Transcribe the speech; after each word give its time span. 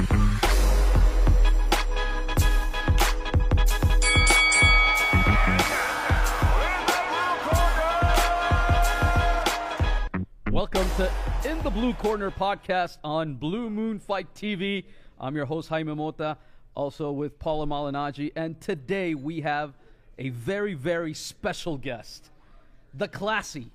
Welcome 0.00 0.16
to 10.96 11.10
In 11.44 11.62
the 11.62 11.70
Blue 11.70 11.92
Corner 11.92 12.30
podcast 12.30 12.96
on 13.04 13.34
Blue 13.34 13.68
Moon 13.68 13.98
Fight 13.98 14.34
TV. 14.34 14.84
I'm 15.18 15.36
your 15.36 15.44
host, 15.44 15.68
Jaime 15.68 15.94
Mota, 15.94 16.38
also 16.74 17.12
with 17.12 17.38
Paulie 17.38 17.68
Malignaggi. 17.68 18.32
And 18.34 18.58
today 18.58 19.14
we 19.14 19.42
have 19.42 19.76
a 20.18 20.30
very, 20.30 20.72
very 20.72 21.12
special 21.12 21.76
guest, 21.76 22.30
the 22.94 23.08
classy 23.08 23.70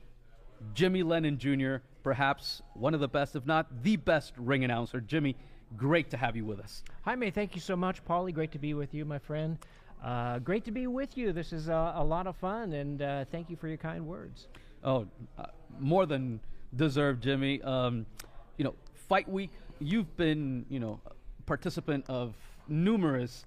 Jimmy 0.74 1.04
Lennon 1.04 1.38
Jr., 1.38 1.76
perhaps 2.02 2.64
one 2.74 2.96
of 2.96 3.00
the 3.00 3.08
best, 3.08 3.36
if 3.36 3.46
not 3.46 3.84
the 3.84 3.96
best 3.98 4.34
ring 4.38 4.64
announcer. 4.64 5.00
Jimmy, 5.00 5.36
great 5.78 6.10
to 6.12 6.18
have 6.18 6.36
you 6.36 6.46
with 6.46 6.60
us. 6.60 6.84
Jaime, 7.04 7.32
thank 7.32 7.56
you 7.56 7.62
so 7.62 7.76
much. 7.76 8.04
Paulie, 8.06 8.34
great 8.34 8.52
to 8.52 8.60
be 8.60 8.74
with 8.74 8.94
you, 8.94 9.06
my 9.06 9.20
friend. 9.20 9.58
Uh, 10.04 10.40
great 10.40 10.64
to 10.66 10.72
be 10.72 10.88
with 10.88 11.18
you. 11.18 11.34
This 11.34 11.52
is 11.54 11.70
uh, 11.70 11.94
a 11.96 12.04
lot 12.04 12.28
of 12.28 12.36
fun, 12.36 12.74
and 12.74 13.02
uh, 13.02 13.26
thank 13.32 13.50
you 13.50 13.56
for 13.56 13.68
your 13.68 13.78
kind 13.78 14.06
words. 14.06 14.48
Oh, 14.84 15.08
uh, 15.38 15.46
more 15.80 16.06
than 16.06 16.40
deserved, 16.76 17.24
Jimmy. 17.24 17.62
Um, 17.62 18.06
you 18.58 18.64
know, 18.64 18.76
fight 18.94 19.28
week. 19.28 19.52
You've 19.80 20.16
been, 20.16 20.66
you 20.70 20.80
know, 20.80 21.00
participant 21.46 22.06
of 22.08 22.36
numerous 22.68 23.46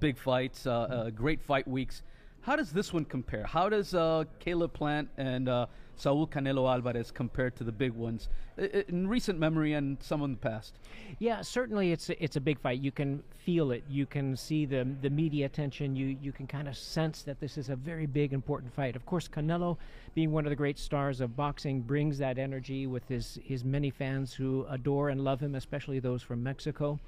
big 0.00 0.18
fights, 0.18 0.66
uh, 0.66 0.72
uh, 0.72 1.10
great 1.10 1.42
fight 1.42 1.66
weeks. 1.66 2.02
How 2.42 2.56
does 2.56 2.72
this 2.72 2.92
one 2.92 3.04
compare? 3.04 3.44
How 3.44 3.68
does 3.68 3.94
uh, 3.94 4.24
Caleb 4.38 4.72
Plant 4.72 5.08
and 5.16 5.48
uh, 5.48 5.66
Saul 5.96 6.26
Canelo 6.26 6.72
Alvarez 6.72 7.10
compare 7.10 7.50
to 7.50 7.64
the 7.64 7.72
big 7.72 7.92
ones 7.92 8.28
in 8.56 9.08
recent 9.08 9.38
memory 9.38 9.74
and 9.74 9.98
some 10.00 10.22
in 10.22 10.30
the 10.32 10.38
past? 10.38 10.78
Yeah, 11.18 11.42
certainly 11.42 11.92
it's 11.92 12.08
a, 12.08 12.22
it's 12.22 12.36
a 12.36 12.40
big 12.40 12.60
fight. 12.60 12.80
You 12.80 12.92
can 12.92 13.22
feel 13.44 13.72
it. 13.72 13.84
You 13.88 14.06
can 14.06 14.36
see 14.36 14.64
the 14.64 14.88
the 15.02 15.10
media 15.10 15.46
attention. 15.46 15.96
You 15.96 16.16
you 16.22 16.32
can 16.32 16.46
kind 16.46 16.68
of 16.68 16.76
sense 16.76 17.22
that 17.22 17.40
this 17.40 17.58
is 17.58 17.68
a 17.68 17.76
very 17.76 18.06
big 18.06 18.32
important 18.32 18.72
fight. 18.72 18.96
Of 18.96 19.04
course, 19.04 19.28
Canelo, 19.28 19.76
being 20.14 20.30
one 20.30 20.46
of 20.46 20.50
the 20.50 20.56
great 20.56 20.78
stars 20.78 21.20
of 21.20 21.36
boxing, 21.36 21.82
brings 21.82 22.18
that 22.18 22.38
energy 22.38 22.86
with 22.86 23.06
his 23.08 23.38
his 23.42 23.64
many 23.64 23.90
fans 23.90 24.32
who 24.32 24.64
adore 24.70 25.08
and 25.08 25.22
love 25.22 25.40
him, 25.40 25.54
especially 25.54 25.98
those 25.98 26.22
from 26.22 26.42
Mexico. 26.42 26.98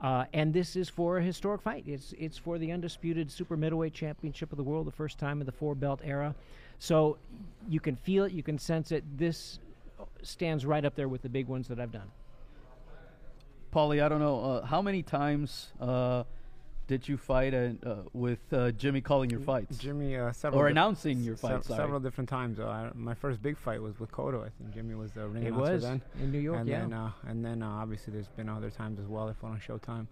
Uh, 0.00 0.24
and 0.34 0.52
this 0.52 0.76
is 0.76 0.88
for 0.88 1.18
a 1.18 1.22
historic 1.22 1.62
fight. 1.62 1.84
It's 1.86 2.12
it's 2.18 2.36
for 2.36 2.58
the 2.58 2.70
undisputed 2.70 3.30
super 3.30 3.56
middleweight 3.56 3.94
championship 3.94 4.52
of 4.52 4.58
the 4.58 4.64
world, 4.64 4.86
the 4.86 4.92
first 4.92 5.18
time 5.18 5.40
in 5.40 5.46
the 5.46 5.52
four 5.52 5.74
belt 5.74 6.00
era. 6.04 6.34
So 6.78 7.16
you 7.68 7.80
can 7.80 7.96
feel 7.96 8.24
it, 8.24 8.32
you 8.32 8.42
can 8.42 8.58
sense 8.58 8.92
it. 8.92 9.04
This 9.16 9.58
stands 10.22 10.66
right 10.66 10.84
up 10.84 10.94
there 10.94 11.08
with 11.08 11.22
the 11.22 11.28
big 11.28 11.46
ones 11.46 11.68
that 11.68 11.80
I've 11.80 11.92
done. 11.92 12.10
Paulie, 13.72 14.02
I 14.02 14.08
don't 14.08 14.20
know 14.20 14.40
uh, 14.40 14.66
how 14.66 14.82
many 14.82 15.02
times 15.02 15.68
uh, 15.80 16.24
did 16.86 17.08
you 17.08 17.16
fight 17.16 17.52
and, 17.52 17.84
uh, 17.84 17.96
with 18.12 18.38
uh, 18.52 18.70
Jimmy 18.72 19.00
calling 19.00 19.28
your 19.30 19.40
fights 19.40 19.76
Jimmy, 19.78 20.16
uh, 20.16 20.32
several 20.32 20.62
or 20.62 20.68
announcing 20.68 21.20
your 21.20 21.36
fights? 21.36 21.66
sorry. 21.68 21.78
several 21.78 22.00
different 22.00 22.28
times. 22.28 22.60
Uh, 22.60 22.66
I, 22.68 22.90
my 22.94 23.14
first 23.14 23.42
big 23.42 23.58
fight 23.58 23.82
was 23.82 23.98
with 23.98 24.12
Cotto. 24.12 24.44
I 24.44 24.50
think 24.50 24.72
Jimmy 24.72 24.94
was 24.94 25.12
the 25.12 25.26
ring 25.26 25.42
It 25.42 25.48
announcer 25.48 25.72
was 25.72 25.82
then. 25.82 26.02
in 26.20 26.30
New 26.30 26.38
York, 26.38 26.60
and 26.60 26.68
yeah. 26.68 26.80
then 26.80 26.92
uh, 26.92 27.10
and 27.26 27.44
then 27.44 27.62
uh, 27.62 27.68
obviously 27.68 28.12
there's 28.12 28.28
been 28.28 28.48
other 28.48 28.70
times 28.70 29.00
as 29.00 29.06
well. 29.06 29.28
I 29.28 29.32
fought 29.32 29.50
on 29.52 29.60
Showtime, 29.60 30.06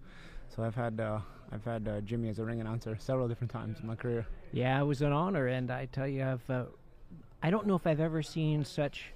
so 0.54 0.62
I've 0.64 0.74
had 0.74 1.00
uh, 1.00 1.20
I've 1.52 1.64
had 1.64 1.86
uh, 1.86 2.00
Jimmy 2.00 2.28
as 2.28 2.38
a 2.38 2.44
ring 2.44 2.60
announcer 2.60 2.96
several 2.98 3.28
different 3.28 3.52
times 3.52 3.78
in 3.80 3.86
my 3.86 3.94
career. 3.94 4.26
Yeah, 4.52 4.80
it 4.80 4.84
was 4.84 5.02
an 5.02 5.12
honor, 5.12 5.46
and 5.46 5.70
I 5.70 5.86
tell 5.86 6.08
you, 6.08 6.24
I've, 6.24 6.50
uh, 6.50 6.64
I 7.42 7.50
don't 7.50 7.66
know 7.66 7.76
if 7.76 7.86
I've 7.86 8.00
ever 8.00 8.22
seen 8.22 8.64
such 8.64 9.12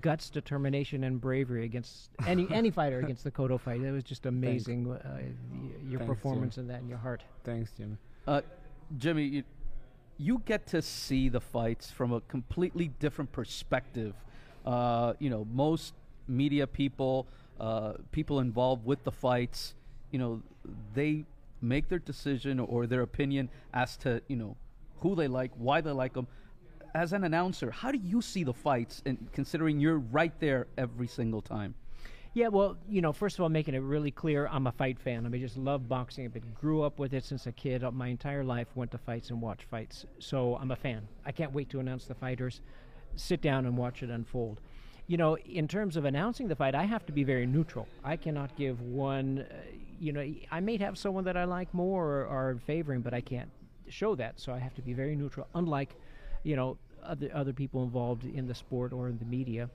guts, 0.00 0.30
determination, 0.30 1.04
and 1.04 1.20
bravery 1.20 1.64
against 1.64 2.10
any 2.26 2.46
any 2.52 2.70
fighter 2.70 3.00
against 3.00 3.24
the 3.24 3.30
Cotto 3.30 3.58
fight. 3.58 3.80
It 3.80 3.90
was 3.90 4.04
just 4.04 4.26
amazing, 4.26 4.90
uh, 4.90 5.20
your 5.88 6.00
Thanks, 6.00 6.14
performance 6.14 6.58
in 6.58 6.66
that 6.68 6.80
and 6.80 6.88
your 6.88 6.98
heart. 6.98 7.22
Thanks, 7.44 7.72
Jimmy. 7.76 7.96
Uh, 8.26 8.42
Jimmy, 8.98 9.24
you, 9.24 9.42
you 10.18 10.42
get 10.44 10.66
to 10.68 10.82
see 10.82 11.28
the 11.28 11.40
fights 11.40 11.90
from 11.90 12.12
a 12.12 12.20
completely 12.22 12.88
different 12.98 13.32
perspective. 13.32 14.14
Uh, 14.64 15.14
you 15.18 15.30
know, 15.30 15.46
most 15.52 15.94
media 16.26 16.66
people, 16.66 17.26
uh, 17.60 17.94
people 18.12 18.40
involved 18.40 18.84
with 18.84 19.02
the 19.04 19.12
fights, 19.12 19.74
you 20.10 20.18
know, 20.18 20.42
they 20.94 21.24
make 21.60 21.88
their 21.88 21.98
decision 21.98 22.60
or 22.60 22.86
their 22.86 23.02
opinion 23.02 23.48
as 23.72 23.96
to 23.96 24.20
you 24.28 24.36
know 24.36 24.56
who 25.00 25.14
they 25.14 25.28
like, 25.28 25.50
why 25.56 25.80
they 25.80 25.90
like 25.90 26.14
them. 26.14 26.26
As 26.94 27.12
an 27.12 27.24
announcer, 27.24 27.72
how 27.72 27.90
do 27.90 27.98
you 27.98 28.22
see 28.22 28.44
the 28.44 28.52
fights, 28.54 29.02
and 29.04 29.28
considering 29.32 29.80
you're 29.80 29.98
right 29.98 30.32
there 30.38 30.68
every 30.78 31.08
single 31.08 31.42
time? 31.42 31.74
Yeah, 32.34 32.48
well, 32.48 32.76
you 32.88 33.00
know, 33.00 33.12
first 33.12 33.36
of 33.36 33.42
all, 33.42 33.48
making 33.48 33.74
it 33.74 33.80
really 33.80 34.12
clear, 34.12 34.46
I'm 34.46 34.68
a 34.68 34.72
fight 34.72 35.00
fan. 35.00 35.26
I 35.26 35.28
mean, 35.28 35.40
just 35.40 35.56
love 35.56 35.88
boxing. 35.88 36.28
Been 36.28 36.52
grew 36.60 36.82
up 36.82 37.00
with 37.00 37.12
it 37.12 37.24
since 37.24 37.48
a 37.48 37.52
kid. 37.52 37.82
Uh, 37.82 37.90
My 37.90 38.08
entire 38.08 38.44
life 38.44 38.68
went 38.76 38.92
to 38.92 38.98
fights 38.98 39.30
and 39.30 39.40
watched 39.40 39.64
fights. 39.64 40.06
So 40.20 40.56
I'm 40.56 40.70
a 40.70 40.76
fan. 40.76 41.08
I 41.26 41.32
can't 41.32 41.52
wait 41.52 41.68
to 41.70 41.80
announce 41.80 42.04
the 42.04 42.14
fighters, 42.14 42.60
sit 43.16 43.40
down 43.40 43.66
and 43.66 43.76
watch 43.76 44.04
it 44.04 44.10
unfold. 44.10 44.60
You 45.08 45.16
know, 45.16 45.36
in 45.38 45.66
terms 45.66 45.96
of 45.96 46.04
announcing 46.04 46.46
the 46.46 46.56
fight, 46.56 46.76
I 46.76 46.84
have 46.84 47.04
to 47.06 47.12
be 47.12 47.24
very 47.24 47.44
neutral. 47.46 47.88
I 48.04 48.16
cannot 48.16 48.56
give 48.56 48.80
one. 48.80 49.46
Uh, 49.50 49.54
you 49.98 50.12
know, 50.12 50.24
I 50.48 50.60
may 50.60 50.76
have 50.76 50.96
someone 50.96 51.24
that 51.24 51.36
I 51.36 51.44
like 51.44 51.74
more 51.74 52.20
or 52.22 52.26
are 52.28 52.56
favoring, 52.66 53.00
but 53.00 53.14
I 53.14 53.20
can't 53.20 53.50
show 53.88 54.14
that. 54.14 54.38
So 54.38 54.52
I 54.52 54.60
have 54.60 54.74
to 54.74 54.82
be 54.82 54.92
very 54.92 55.16
neutral. 55.16 55.48
Unlike, 55.54 55.90
you 56.44 56.56
know, 56.56 56.78
other 57.04 57.30
other 57.34 57.52
people 57.52 57.82
involved 57.82 58.24
in 58.24 58.46
the 58.46 58.54
sport 58.54 58.92
or 58.92 59.08
in 59.08 59.18
the 59.18 59.24
media. 59.24 59.68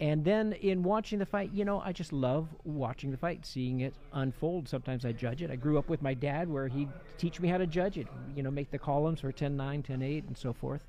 And 0.00 0.24
then 0.24 0.54
in 0.54 0.82
watching 0.82 1.20
the 1.20 1.26
fight, 1.26 1.52
you 1.52 1.64
know, 1.64 1.80
I 1.80 1.92
just 1.92 2.12
love 2.12 2.48
watching 2.64 3.12
the 3.12 3.16
fight, 3.16 3.46
seeing 3.46 3.80
it 3.80 3.94
unfold. 4.12 4.68
Sometimes 4.68 5.04
I 5.04 5.12
judge 5.12 5.40
it. 5.40 5.52
I 5.52 5.56
grew 5.56 5.78
up 5.78 5.88
with 5.88 6.02
my 6.02 6.14
dad 6.14 6.48
where 6.48 6.66
he'd 6.66 6.88
teach 7.16 7.38
me 7.38 7.48
how 7.48 7.58
to 7.58 7.66
judge 7.66 7.96
it, 7.96 8.08
you 8.34 8.42
know, 8.42 8.50
make 8.50 8.72
the 8.72 8.78
columns 8.78 9.20
for 9.20 9.30
10 9.30 9.56
9, 9.56 9.82
10 9.84 10.02
8, 10.02 10.24
and 10.24 10.36
so 10.36 10.52
forth. 10.52 10.84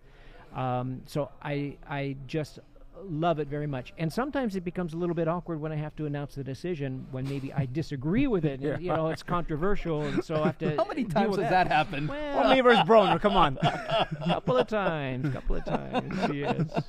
Um, 0.56 1.02
so 1.06 1.30
I, 1.44 1.78
I 1.88 2.16
just 2.26 2.60
love 3.04 3.40
it 3.40 3.48
very 3.48 3.68
much. 3.68 3.94
And 3.98 4.12
sometimes 4.12 4.56
it 4.56 4.64
becomes 4.64 4.94
a 4.94 4.98
little 4.98 5.16
bit 5.16 5.28
awkward 5.28 5.60
when 5.60 5.72
I 5.72 5.76
have 5.76 5.96
to 5.98 6.06
announce 6.06 6.36
the 6.36 6.44
decision 6.44 7.06
when 7.12 7.28
maybe 7.28 7.54
I 7.54 7.68
disagree 7.72 8.28
with 8.28 8.46
it. 8.46 8.60
and, 8.62 8.82
You 8.82 8.94
know, 8.94 9.10
it's 9.10 9.24
controversial, 9.24 10.02
and 10.02 10.24
so 10.24 10.42
I 10.42 10.48
have 10.48 10.58
to. 10.60 10.76
How 10.78 10.86
many 10.86 11.04
times 11.04 11.32
with 11.32 11.42
has 11.42 11.52
that 11.52 11.68
happened? 11.68 12.10
Well, 12.10 12.40
Well, 12.40 12.56
me 12.56 12.62
versus 12.62 12.84
Broner, 12.84 13.20
come 13.20 13.36
on. 13.36 13.58
couple 14.26 14.58
of 14.58 14.68
times, 14.68 15.34
couple 15.34 15.56
of 15.58 15.66
times, 15.66 16.34
yes. 16.34 16.84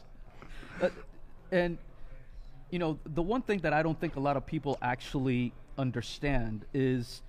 Uh, 0.80 0.88
and 1.52 1.78
you 2.70 2.78
know 2.78 2.98
the 3.14 3.22
one 3.22 3.42
thing 3.42 3.60
that 3.60 3.72
i 3.72 3.82
don't 3.82 3.98
think 4.00 4.16
a 4.16 4.20
lot 4.20 4.36
of 4.36 4.44
people 4.44 4.76
actually 4.82 5.52
understand 5.78 6.64
is 6.74 7.22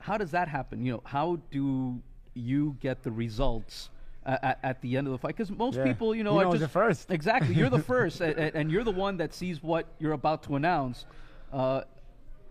how 0.00 0.16
does 0.18 0.32
that 0.32 0.48
happen 0.48 0.84
you 0.84 0.92
know 0.92 1.02
how 1.04 1.38
do 1.50 2.00
you 2.34 2.76
get 2.80 3.02
the 3.02 3.10
results 3.10 3.90
a- 4.26 4.44
at, 4.44 4.58
at 4.62 4.80
the 4.82 4.96
end 4.96 5.06
of 5.06 5.12
the 5.12 5.18
fight 5.18 5.36
because 5.36 5.50
most 5.50 5.76
Yeah. 5.76 5.84
people 5.84 6.14
you 6.14 6.22
know 6.24 6.34
He 6.38 6.40
are 6.40 6.44
knows 6.44 6.60
just 6.60 6.64
it 6.64 6.72
first. 6.72 7.10
exactly 7.10 7.54
you're 7.54 7.70
the 7.70 7.78
first 7.94 8.20
and, 8.20 8.38
and 8.38 8.70
you're 8.70 8.84
the 8.84 8.90
one 8.92 9.16
that 9.18 9.32
sees 9.34 9.62
what 9.62 9.86
you're 9.98 10.12
about 10.12 10.42
to 10.44 10.56
announce 10.56 11.06
uh, 11.52 11.82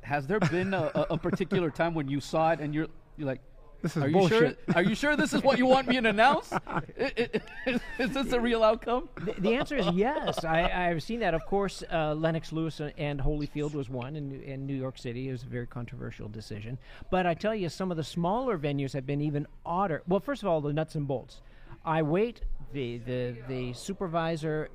has 0.02 0.28
there 0.28 0.40
been 0.40 0.74
a, 0.74 0.92
a, 0.96 1.06
a 1.12 1.18
particular 1.18 1.70
time 1.70 1.94
when 1.94 2.08
you 2.08 2.20
saw 2.20 2.52
it 2.52 2.60
and 2.60 2.74
you're 2.74 2.88
you're 3.18 3.28
like 3.28 3.42
This 3.82 3.96
is 3.96 4.04
are 4.04 4.10
you 4.10 4.28
sure? 4.28 4.40
bullshit. 4.42 4.60
Are 4.76 4.84
you 4.84 4.96
sure 4.96 5.16
this 5.16 5.34
is 5.34 5.42
what 5.44 5.58
you 5.58 5.66
want 5.66 5.88
me 5.88 6.00
to 6.02 6.10
announce? 6.10 6.52
I- 6.68 6.82
I- 7.00 7.30
I- 7.68 7.80
is 8.04 8.12
this 8.14 8.32
a 8.34 8.40
real 8.40 8.62
outcome? 8.64 9.08
The, 9.26 9.34
the 9.40 9.54
answer 9.56 9.76
is 9.78 9.88
yes. 9.94 10.44
I, 10.44 10.64
I've 10.90 11.02
seen 11.04 11.20
that. 11.22 11.34
Of 11.34 11.46
course, 11.46 11.82
uh, 11.92 12.14
Lennox 12.14 12.52
Lewis 12.52 12.80
and- 12.82 12.94
and 12.98 13.20
Holyfield 13.22 13.74
was 13.74 13.90
one 13.90 14.16
in, 14.18 14.42
in 14.42 14.66
New 14.66 14.76
York 14.76 14.98
City. 14.98 15.30
It 15.30 15.32
was 15.34 15.44
a 15.44 15.48
very 15.48 15.68
controversial 15.68 16.28
decision. 16.28 16.78
But 17.10 17.26
I 17.26 17.34
tell 17.36 17.56
you, 17.56 17.70
some 17.70 17.90
of 17.92 17.96
the 17.98 18.04
smaller 18.04 18.58
venues 18.58 18.92
have 18.94 19.06
been 19.06 19.22
even 19.22 19.48
odder. 19.66 20.02
Well, 20.08 20.20
first 20.20 20.44
of 20.44 20.50
all, 20.50 20.60
the 20.62 20.74
nuts 20.74 20.96
and 20.96 21.08
bolts. 21.08 21.42
I 21.86 22.02
wait. 22.02 22.42
The 22.72 23.00
the 23.00 23.36
the 23.48 23.74
supervisor 23.74 24.70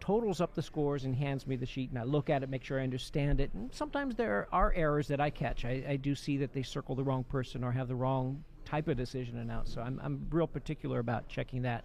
totals 0.00 0.40
up 0.40 0.54
the 0.54 0.62
scores 0.62 1.04
and 1.04 1.14
hands 1.14 1.46
me 1.46 1.54
the 1.54 1.64
sheet, 1.64 1.90
and 1.90 1.98
I 1.98 2.02
look 2.02 2.28
at 2.28 2.42
it, 2.42 2.50
make 2.50 2.64
sure 2.64 2.80
I 2.80 2.82
understand 2.82 3.40
it. 3.40 3.50
And 3.54 3.72
sometimes 3.72 4.16
there 4.16 4.48
are 4.50 4.72
errors 4.74 5.06
that 5.08 5.20
I 5.20 5.30
catch. 5.30 5.64
I, 5.64 5.84
I 5.90 5.96
do 5.96 6.16
see 6.16 6.38
that 6.38 6.52
they 6.52 6.64
circle 6.64 6.96
the 6.96 7.04
wrong 7.04 7.22
person 7.22 7.62
or 7.62 7.70
have 7.70 7.86
the 7.86 7.94
wrong 7.94 8.42
type 8.64 8.88
of 8.88 8.96
decision 8.96 9.38
announced. 9.38 9.72
So 9.72 9.80
I'm, 9.80 10.00
I'm 10.02 10.26
real 10.30 10.48
particular 10.48 10.98
about 10.98 11.28
checking 11.28 11.62
that. 11.62 11.84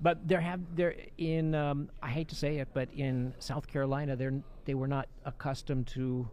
But 0.00 0.26
there 0.26 0.40
have 0.40 0.60
there 0.74 0.96
in 1.16 1.54
um, 1.54 1.90
I 2.02 2.10
hate 2.10 2.28
to 2.28 2.34
say 2.34 2.58
it, 2.58 2.68
but 2.74 2.88
in 2.92 3.32
South 3.38 3.68
Carolina, 3.68 4.16
they 4.16 4.30
they 4.64 4.74
were 4.74 4.88
not 4.88 5.08
accustomed 5.24 5.86
to 5.88 6.28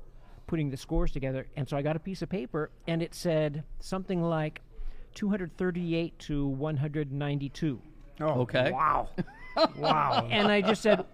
putting 0.47 0.71
the 0.71 0.77
scores 0.77 1.11
together, 1.11 1.45
and 1.55 1.69
so 1.69 1.77
I 1.77 1.83
got 1.83 1.95
a 1.95 1.99
piece 1.99 2.23
of 2.23 2.29
paper, 2.29 2.71
and 2.87 3.03
it 3.03 3.13
said 3.13 3.63
something 3.79 4.23
like 4.23 4.61
238 5.15 6.17
to 6.19 6.47
192 6.47 7.81
Oh, 8.19 8.41
Okay. 8.41 8.71
Wow. 8.71 9.09
wow. 9.77 10.27
and 10.29 10.51
I 10.51 10.61
just 10.61 10.81
said, 10.81 11.05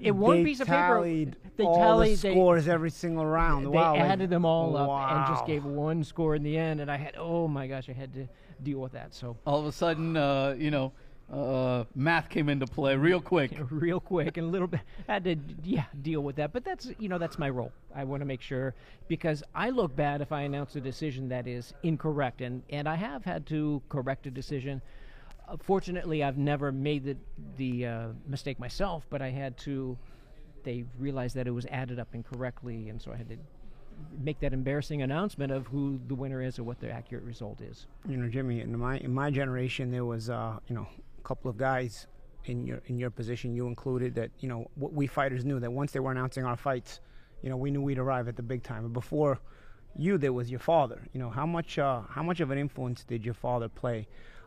"In 0.00 0.18
one 0.18 0.38
they 0.38 0.44
piece 0.44 0.60
of 0.60 0.68
tallied 0.68 1.32
paper, 1.32 1.50
they 1.56 1.64
all 1.64 1.76
tallied 1.78 2.18
the 2.18 2.22
they- 2.28 2.32
scores 2.32 2.68
every 2.68 2.90
single 2.90 3.26
round. 3.26 3.66
They 3.66 3.70
wow. 3.70 3.96
added 3.96 4.30
them 4.30 4.44
all 4.44 4.76
up 4.76 4.88
and 5.12 5.26
just 5.26 5.46
gave 5.46 5.64
one 5.64 6.04
score 6.04 6.34
in 6.36 6.42
the 6.42 6.56
end, 6.56 6.80
and 6.80 6.90
I 6.90 6.96
had, 6.96 7.16
oh 7.18 7.48
my 7.48 7.66
gosh, 7.66 7.88
I 7.88 7.92
had 7.92 8.14
to 8.14 8.28
deal 8.62 8.78
with 8.78 8.92
that. 8.92 9.12
So 9.14 9.36
all 9.44 9.58
of 9.60 9.66
a 9.66 9.72
sudden, 9.72 10.16
uh, 10.16 10.54
you 10.56 10.70
know, 10.70 10.92
uh, 11.32 11.84
math 11.94 12.28
came 12.28 12.48
into 12.48 12.66
play 12.66 12.94
real 12.96 13.20
quick. 13.20 13.52
real 13.70 13.98
quick 13.98 14.36
and 14.36 14.46
a 14.46 14.50
little 14.50 14.68
bit 14.68 14.80
had 15.08 15.24
to 15.24 15.36
yeah 15.64 15.84
deal 16.02 16.20
with 16.22 16.36
that. 16.36 16.52
But 16.52 16.64
that's 16.64 16.88
you 16.98 17.08
know 17.08 17.18
that's 17.18 17.38
my 17.38 17.50
role. 17.50 17.72
I 17.94 18.04
want 18.04 18.20
to 18.20 18.26
make 18.26 18.42
sure 18.42 18.74
because 19.08 19.42
i 19.54 19.70
look 19.70 19.96
bad 19.96 20.20
if 20.20 20.30
i 20.30 20.42
announce 20.42 20.76
a 20.76 20.80
decision 20.80 21.28
that 21.30 21.46
is 21.46 21.74
incorrect. 21.82 22.40
And 22.40 22.62
and 22.70 22.88
i 22.88 22.94
have 22.94 23.24
had 23.24 23.46
to 23.46 23.82
correct 23.88 24.26
a 24.26 24.30
decision. 24.30 24.80
Uh, 25.48 25.56
fortunately 25.62 26.24
i've 26.24 26.38
never 26.38 26.72
made 26.72 27.04
the 27.04 27.16
the 27.56 27.86
uh, 27.86 28.08
mistake 28.26 28.58
myself 28.58 29.06
but 29.10 29.22
i 29.22 29.30
had 29.30 29.56
to 29.56 29.96
they 30.64 30.84
realized 30.98 31.36
that 31.36 31.46
it 31.46 31.52
was 31.52 31.64
added 31.66 32.00
up 32.00 32.08
incorrectly. 32.12 32.88
And 32.88 33.00
so 33.00 33.12
i 33.12 33.16
had 33.16 33.28
to 33.30 33.36
make 34.22 34.40
that 34.40 34.52
embarrassing 34.52 35.02
announcement 35.02 35.52
of 35.52 35.66
who 35.68 35.98
the 36.06 36.14
winner 36.14 36.42
is 36.42 36.58
or 36.58 36.64
what 36.64 36.80
the 36.80 36.90
accurate 36.90 37.24
result 37.24 37.60
is. 37.60 37.86
You 38.06 38.16
know, 38.16 38.28
Jimmy, 38.28 38.60
in 38.60 38.78
my 38.78 38.98
in 38.98 39.12
my 39.12 39.30
generation, 39.30 39.90
there 39.90 40.04
was 40.04 40.28
uh, 40.28 40.58
you 40.68 40.74
know 40.74 40.86
a 40.86 41.05
couple 41.26 41.50
of 41.50 41.56
guys 41.56 42.06
in 42.44 42.64
your 42.64 42.80
in 42.86 42.96
your 42.98 43.10
position, 43.10 43.54
you 43.58 43.66
included, 43.66 44.14
that 44.14 44.30
you 44.38 44.48
know 44.48 44.70
what 44.76 44.92
we 44.92 45.06
fighters 45.06 45.44
knew 45.44 45.58
that 45.60 45.72
once 45.72 45.90
they 45.92 46.00
were 46.00 46.12
announcing 46.12 46.44
our 46.44 46.56
fights, 46.56 47.00
you 47.42 47.50
know, 47.50 47.56
we 47.56 47.70
knew 47.70 47.82
we'd 47.82 47.98
arrive 47.98 48.28
at 48.28 48.36
the 48.36 48.42
big 48.42 48.62
time. 48.62 48.92
Before 48.92 49.40
you, 49.96 50.18
there 50.18 50.32
was 50.32 50.50
your 50.50 50.60
father. 50.60 51.00
You 51.12 51.20
know, 51.20 51.30
how 51.30 51.46
much 51.46 51.78
uh, 51.78 52.02
how 52.16 52.22
much 52.22 52.40
of 52.40 52.50
an 52.50 52.58
influence 52.58 53.04
did 53.04 53.24
your 53.24 53.34
father 53.34 53.68
play 53.68 54.06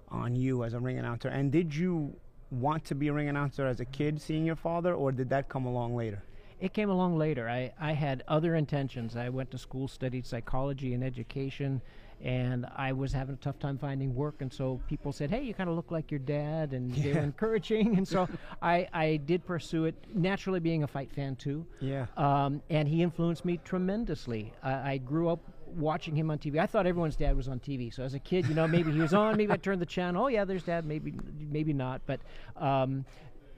on 0.09 0.35
you 0.35 0.63
as 0.63 0.73
a 0.73 0.79
ring 0.79 0.97
announcer? 0.97 1.27
And 1.27 1.51
did 1.51 1.75
you 1.75 2.15
want 2.51 2.85
to 2.85 2.95
be 2.95 3.09
a 3.09 3.13
ring 3.13 3.29
announcer 3.29 3.67
as 3.67 3.79
a 3.79 3.85
kid, 3.85 4.21
seeing 4.21 4.45
your 4.45 4.55
father, 4.55 4.93
or 4.93 5.11
did 5.11 5.29
that 5.29 5.49
come 5.49 5.65
along 5.65 5.95
later? 5.95 6.23
It 6.59 6.73
came 6.73 6.89
along 6.89 7.17
later. 7.17 7.47
I, 7.47 7.71
I 7.79 7.93
had 7.93 8.23
other 8.27 8.55
intentions. 8.55 9.15
I 9.15 9.29
went 9.29 9.51
to 9.51 9.57
school, 9.57 9.87
studied 9.87 10.25
psychology 10.25 10.93
and 10.93 11.03
education, 11.03 11.81
and 12.21 12.65
I 12.75 12.91
was 12.91 13.13
having 13.13 13.35
a 13.35 13.37
tough 13.37 13.59
time 13.59 13.77
finding 13.77 14.13
work. 14.13 14.35
And 14.41 14.51
so 14.51 14.81
people 14.87 15.11
said, 15.11 15.29
"Hey, 15.29 15.43
you 15.43 15.53
kind 15.53 15.69
of 15.69 15.75
look 15.75 15.91
like 15.91 16.11
your 16.11 16.19
dad," 16.19 16.73
and 16.73 16.93
they 16.93 17.13
were 17.13 17.19
encouraging. 17.19 17.97
And 17.97 18.07
so 18.07 18.27
I, 18.61 18.87
I 18.93 19.17
did 19.17 19.45
pursue 19.45 19.85
it. 19.85 19.95
Naturally, 20.13 20.59
being 20.59 20.83
a 20.83 20.87
fight 20.87 21.11
fan 21.11 21.35
too. 21.35 21.65
Yeah. 21.79 22.07
Um, 22.17 22.61
and 22.69 22.87
he 22.87 23.01
influenced 23.01 23.45
me 23.45 23.59
tremendously. 23.63 24.53
I, 24.61 24.93
I 24.93 24.97
grew 24.97 25.29
up 25.29 25.39
watching 25.65 26.15
him 26.15 26.31
on 26.31 26.39
TV. 26.39 26.59
I 26.59 26.65
thought 26.65 26.87
everyone's 26.87 27.15
dad 27.15 27.35
was 27.37 27.47
on 27.47 27.59
TV. 27.59 27.93
So 27.93 28.03
as 28.03 28.13
a 28.13 28.19
kid, 28.19 28.47
you 28.47 28.55
know, 28.55 28.67
maybe 28.67 28.91
he 28.91 28.99
was 28.99 29.13
on. 29.13 29.37
Maybe 29.37 29.51
I 29.51 29.57
turned 29.57 29.81
the 29.81 29.85
channel. 29.85 30.25
Oh 30.25 30.27
yeah, 30.27 30.45
there's 30.45 30.63
dad. 30.63 30.85
Maybe 30.85 31.13
maybe 31.39 31.73
not. 31.73 32.01
But 32.05 32.19
um, 32.57 33.05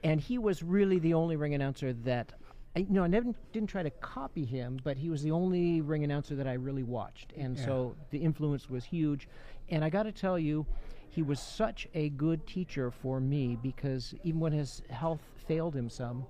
and 0.04 0.20
he 0.20 0.38
was 0.38 0.62
really 0.62 0.98
the 0.98 1.14
only 1.14 1.36
ring 1.36 1.54
announcer 1.54 1.92
that. 1.92 2.32
I, 2.74 2.80
you 2.80 2.86
know, 2.90 3.04
I 3.04 3.06
never 3.06 3.34
didn't 3.52 3.68
try 3.68 3.82
to 3.82 3.90
copy 3.90 4.44
him, 4.44 4.80
but 4.82 4.96
he 4.96 5.10
was 5.10 5.22
the 5.22 5.30
only 5.30 5.80
ring 5.80 6.04
announcer 6.04 6.34
that 6.36 6.46
I 6.46 6.54
really 6.54 6.82
watched, 6.82 7.32
and 7.36 7.56
Yeah. 7.56 7.64
so 7.64 7.96
the 8.10 8.18
influence 8.18 8.70
was 8.70 8.84
huge. 8.84 9.28
And 9.68 9.84
I 9.84 9.90
got 9.90 10.04
to 10.04 10.12
tell 10.12 10.38
you, 10.38 10.66
he 11.08 11.22
was 11.22 11.40
such 11.40 11.86
a 11.92 12.08
good 12.10 12.46
teacher 12.46 12.90
for 12.90 13.20
me 13.20 13.56
because 13.56 14.14
even 14.22 14.40
when 14.40 14.52
his 14.52 14.82
health 14.88 15.20
failed 15.36 15.76
him 15.76 15.90
some, 15.90 16.26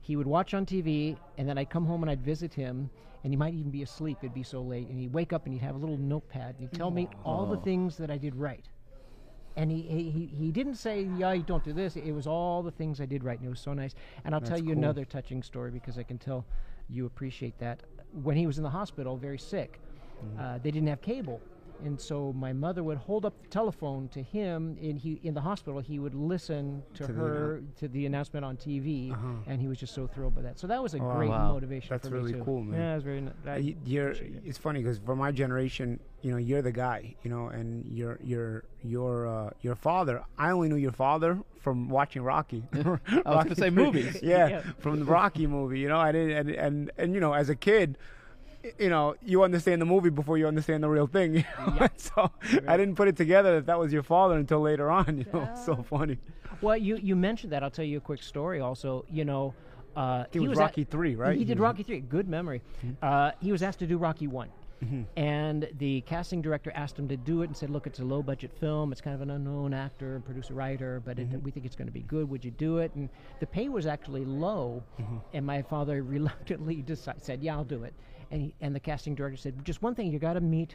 he 0.00 0.16
would 0.16 0.26
watch 0.26 0.54
on 0.54 0.64
TV, 0.64 1.18
and 1.36 1.46
then 1.48 1.58
I'd 1.58 1.68
come 1.68 1.84
home 1.86 2.02
and 2.02 2.10
I'd 2.10 2.22
visit 2.22 2.54
him, 2.54 2.90
and 3.22 3.32
he 3.32 3.36
might 3.36 3.54
even 3.54 3.70
be 3.70 3.82
asleep. 3.82 4.18
It'd 4.22 4.32
be 4.34 4.42
so 4.42 4.62
late, 4.62 4.88
and 4.88 4.98
he'd 4.98 5.12
wake 5.12 5.32
up 5.32 5.44
and 5.44 5.52
he'd 5.52 5.62
have 5.62 5.74
a 5.74 5.78
little 5.78 5.98
notepad, 5.98 6.56
and 6.58 6.60
he'd 6.60 6.72
tell 6.72 6.90
me 6.90 7.08
all 7.24 7.44
the 7.46 7.58
things 7.58 7.98
that 7.98 8.10
I 8.10 8.16
did 8.16 8.34
right. 8.34 8.66
And 9.56 9.70
he, 9.70 9.82
he, 9.82 10.30
he- 10.34 10.50
didn't 10.52 10.76
say, 10.76 11.08
yeah, 11.16 11.32
you 11.32 11.42
don't 11.42 11.62
do 11.64 11.72
this. 11.72 11.96
It 11.96 12.12
was 12.12 12.26
all 12.26 12.62
the 12.62 12.70
things 12.70 13.00
I 13.00 13.06
did 13.06 13.22
right, 13.24 13.38
and 13.38 13.46
it 13.46 13.50
was 13.50 13.60
so 13.60 13.74
nice. 13.74 13.94
And 14.24 14.34
I'll 14.34 14.40
tell 14.40 14.58
you 14.58 14.74
cool. 14.74 14.78
another 14.78 15.04
touching 15.04 15.42
story 15.42 15.70
because 15.70 15.98
I 15.98 16.02
can 16.02 16.18
tell 16.18 16.44
you 16.88 17.06
appreciate 17.06 17.58
that. 17.58 17.80
When 18.22 18.36
he 18.36 18.46
was 18.46 18.56
in 18.58 18.64
the 18.64 18.70
hospital, 18.70 19.16
very 19.16 19.38
sick, 19.38 19.78
Mm-hmm. 20.24 20.40
uh, 20.40 20.58
they 20.58 20.70
didn't 20.70 20.86
have 20.88 21.02
cable. 21.02 21.40
And 21.84 22.00
so 22.00 22.32
my 22.32 22.52
mother 22.52 22.82
would 22.84 22.98
hold 22.98 23.24
up 23.24 23.40
the 23.42 23.48
telephone 23.48 24.08
to 24.10 24.22
him, 24.22 24.78
and 24.80 24.96
he 24.98 25.18
in 25.24 25.34
the 25.34 25.40
hospital 25.40 25.80
he 25.80 25.98
would 25.98 26.14
listen 26.14 26.82
to, 26.94 27.06
To 27.06 27.12
the 27.12 27.18
her 27.18 27.62
to 27.78 27.88
the 27.88 28.06
announcement 28.06 28.44
on 28.44 28.56
TV, 28.56 29.12
Uh-huh. 29.12 29.28
and 29.46 29.60
he 29.60 29.66
was 29.66 29.78
just 29.78 29.92
so 29.94 30.06
thrilled 30.06 30.34
by 30.34 30.42
that. 30.42 30.58
So 30.58 30.66
that 30.68 30.80
was 30.82 30.94
a 30.94 30.98
Wow. 30.98 31.16
great 31.16 31.30
Wow. 31.30 31.52
motivation 31.52 31.88
That's 31.90 32.06
for 32.08 32.14
really 32.14 32.32
me 32.32 32.38
too. 32.38 32.44
cool, 32.44 32.62
man. 32.62 32.80
Yeah, 32.80 32.92
it 32.92 32.94
was 32.96 33.04
very. 33.04 33.20
ni- 33.22 33.30
I 33.46 33.50
Uh, 33.56 33.74
you're, 33.84 34.10
it. 34.10 34.42
it's 34.44 34.58
funny 34.58 34.80
because 34.80 34.98
for 34.98 35.16
my 35.16 35.32
generation, 35.32 35.98
you 36.20 36.30
know, 36.30 36.36
you're 36.36 36.62
the 36.62 36.70
guy, 36.72 37.16
you 37.24 37.30
know, 37.30 37.48
and 37.48 37.84
your 37.86 38.18
your 38.22 38.62
your 38.84 39.26
uh, 39.26 39.50
your 39.60 39.74
father. 39.74 40.22
I 40.38 40.50
only 40.52 40.68
knew 40.68 40.76
your 40.76 40.92
father 40.92 41.38
from 41.58 41.88
watching 41.88 42.22
Rocky. 42.22 42.62
I 42.72 42.78
was 42.78 42.98
Rocky 43.24 43.48
gonna 43.50 43.54
say 43.56 43.70
movies. 43.70 44.20
Yeah, 44.22 44.48
Yeah. 44.48 44.60
from 44.78 45.00
the 45.00 45.04
Rocky 45.04 45.46
movie. 45.48 45.80
You 45.80 45.88
know, 45.88 45.98
I 45.98 46.12
didn't, 46.12 46.36
and, 46.36 46.50
and 46.50 46.90
and 46.96 47.14
you 47.14 47.20
know, 47.20 47.32
as 47.32 47.48
a 47.48 47.56
kid. 47.56 47.98
You 48.78 48.88
know, 48.90 49.14
you 49.24 49.42
understand 49.42 49.80
the 49.82 49.86
movie 49.86 50.10
before 50.10 50.38
you 50.38 50.46
understand 50.46 50.82
the 50.82 50.88
real 50.88 51.06
thing. 51.06 51.34
You 51.36 51.44
know? 51.66 51.76
Yeah. 51.80 51.88
so 51.96 52.30
I 52.68 52.76
didn't 52.76 52.94
put 52.96 53.08
it 53.08 53.16
together 53.16 53.54
that 53.56 53.66
that 53.66 53.78
was 53.78 53.92
your 53.92 54.02
father 54.02 54.36
until 54.36 54.60
later 54.60 54.90
on. 54.90 55.18
You 55.18 55.26
know, 55.32 55.48
it's 55.50 55.64
so 55.64 55.76
funny. 55.82 56.18
Well, 56.60 56.76
you 56.76 56.96
you 56.96 57.16
mentioned 57.16 57.52
that. 57.52 57.62
I'll 57.62 57.70
tell 57.70 57.84
you 57.84 57.98
a 57.98 58.00
quick 58.00 58.22
story. 58.22 58.60
Also, 58.60 59.04
you 59.10 59.24
know, 59.24 59.54
uh, 59.96 60.24
It 60.32 60.40
was 60.40 60.50
was 60.50 60.58
at- 60.58 60.62
Rocky 60.62 60.84
three, 60.84 61.16
right? 61.16 61.36
He 61.36 61.44
did 61.44 61.58
Mhm. 61.58 61.62
Rocky 61.62 61.82
three. 61.82 62.00
Good 62.00 62.28
memory. 62.28 62.62
Uh, 63.02 63.32
he 63.40 63.50
was 63.52 63.62
asked 63.62 63.80
to 63.80 63.86
do 63.86 63.98
Rocky 63.98 64.26
one. 64.26 64.48
And 65.16 65.68
the 65.78 66.00
casting 66.02 66.42
director 66.42 66.72
asked 66.74 66.98
him 66.98 67.06
to 67.06 67.16
do 67.16 67.42
it 67.42 67.46
and 67.46 67.56
said, 67.56 67.70
"Look, 67.70 67.86
it's 67.86 68.00
a 68.00 68.04
low-budget 68.04 68.52
film. 68.58 68.90
It's 68.90 69.00
kind 69.00 69.14
of 69.14 69.20
an 69.20 69.30
unknown 69.30 69.72
actor, 69.72 70.20
producer, 70.24 70.54
writer, 70.54 71.00
but 71.04 71.20
it, 71.20 71.28
we 71.44 71.52
think 71.52 71.64
it's 71.66 71.76
going 71.76 71.86
to 71.86 71.92
be 71.92 72.02
good. 72.02 72.28
Would 72.28 72.44
you 72.44 72.50
do 72.50 72.78
it?" 72.78 72.90
And 72.96 73.08
the 73.38 73.46
pay 73.46 73.68
was 73.68 73.86
actually 73.86 74.24
low, 74.24 74.82
and 75.32 75.46
my 75.46 75.62
father 75.62 76.02
reluctantly 76.16 76.82
decided, 76.82 77.22
said, 77.22 77.42
"Yeah, 77.44 77.54
I'll 77.56 77.64
do 77.64 77.84
it." 77.84 77.94
And 78.32 78.40
he, 78.40 78.54
and 78.62 78.74
the 78.74 78.80
casting 78.80 79.14
director 79.14 79.36
said, 79.36 79.62
"Just 79.64 79.82
one 79.82 79.94
thing, 79.94 80.10
you 80.10 80.18
got 80.18 80.32
to 80.32 80.40
meet 80.40 80.74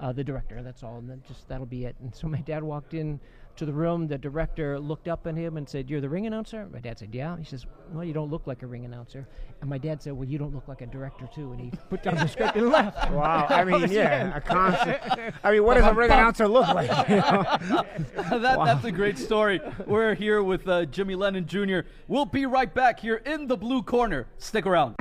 uh, 0.00 0.12
the 0.12 0.24
director. 0.24 0.60
That's 0.60 0.82
all, 0.82 0.98
and 0.98 1.08
then 1.08 1.22
just 1.26 1.48
that'll 1.48 1.64
be 1.64 1.84
it." 1.84 1.94
And 2.00 2.12
so 2.12 2.26
my 2.26 2.40
dad 2.40 2.64
walked 2.64 2.94
in 2.94 3.20
to 3.56 3.64
the 3.64 3.72
room. 3.72 4.08
The 4.08 4.18
director 4.18 4.76
looked 4.76 5.06
up 5.06 5.24
at 5.28 5.36
him 5.36 5.56
and 5.56 5.68
said, 5.68 5.88
"You're 5.88 6.00
the 6.00 6.08
ring 6.08 6.26
announcer." 6.26 6.68
My 6.72 6.80
dad 6.80 6.98
said, 6.98 7.14
"Yeah." 7.14 7.36
He 7.38 7.44
says, 7.44 7.64
"Well, 7.92 8.02
you 8.02 8.12
don't 8.12 8.28
look 8.28 8.48
like 8.48 8.64
a 8.64 8.66
ring 8.66 8.84
announcer." 8.84 9.28
And 9.60 9.70
my 9.70 9.78
dad 9.78 10.02
said, 10.02 10.14
"Well, 10.14 10.28
you 10.28 10.36
don't 10.36 10.52
look 10.52 10.66
like 10.66 10.80
a 10.80 10.86
director 10.86 11.28
too." 11.32 11.52
And 11.52 11.60
he 11.60 11.70
put 11.90 12.02
down 12.02 12.16
the 12.16 12.26
script 12.26 12.56
and 12.56 12.70
left. 12.70 13.08
Wow, 13.12 13.46
I 13.48 13.62
mean, 13.64 13.88
yeah, 13.92 14.36
a 14.36 14.40
constant. 14.40 15.00
I 15.44 15.52
mean, 15.52 15.62
what 15.62 15.74
does 15.74 15.84
a 15.86 15.94
ring 15.94 16.10
announcer 16.10 16.48
look 16.48 16.66
like? 16.74 16.90
you 17.08 17.16
know? 17.16 17.44
that, 18.40 18.58
That's 18.64 18.84
a 18.84 18.90
great 18.90 19.16
story. 19.16 19.60
We're 19.86 20.14
here 20.14 20.42
with 20.42 20.66
uh, 20.66 20.86
Jimmy 20.86 21.14
Lennon 21.14 21.46
Jr. 21.46 21.80
We'll 22.08 22.24
be 22.24 22.46
right 22.46 22.74
back 22.74 22.98
here 22.98 23.22
in 23.24 23.46
the 23.46 23.56
blue 23.56 23.84
corner. 23.84 24.26
Stick 24.38 24.66
around. 24.66 24.96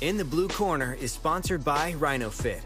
In 0.00 0.16
the 0.16 0.24
Blue 0.24 0.46
Corner 0.46 0.96
is 1.00 1.10
sponsored 1.10 1.64
by 1.64 1.92
RhinoFit. 1.94 2.60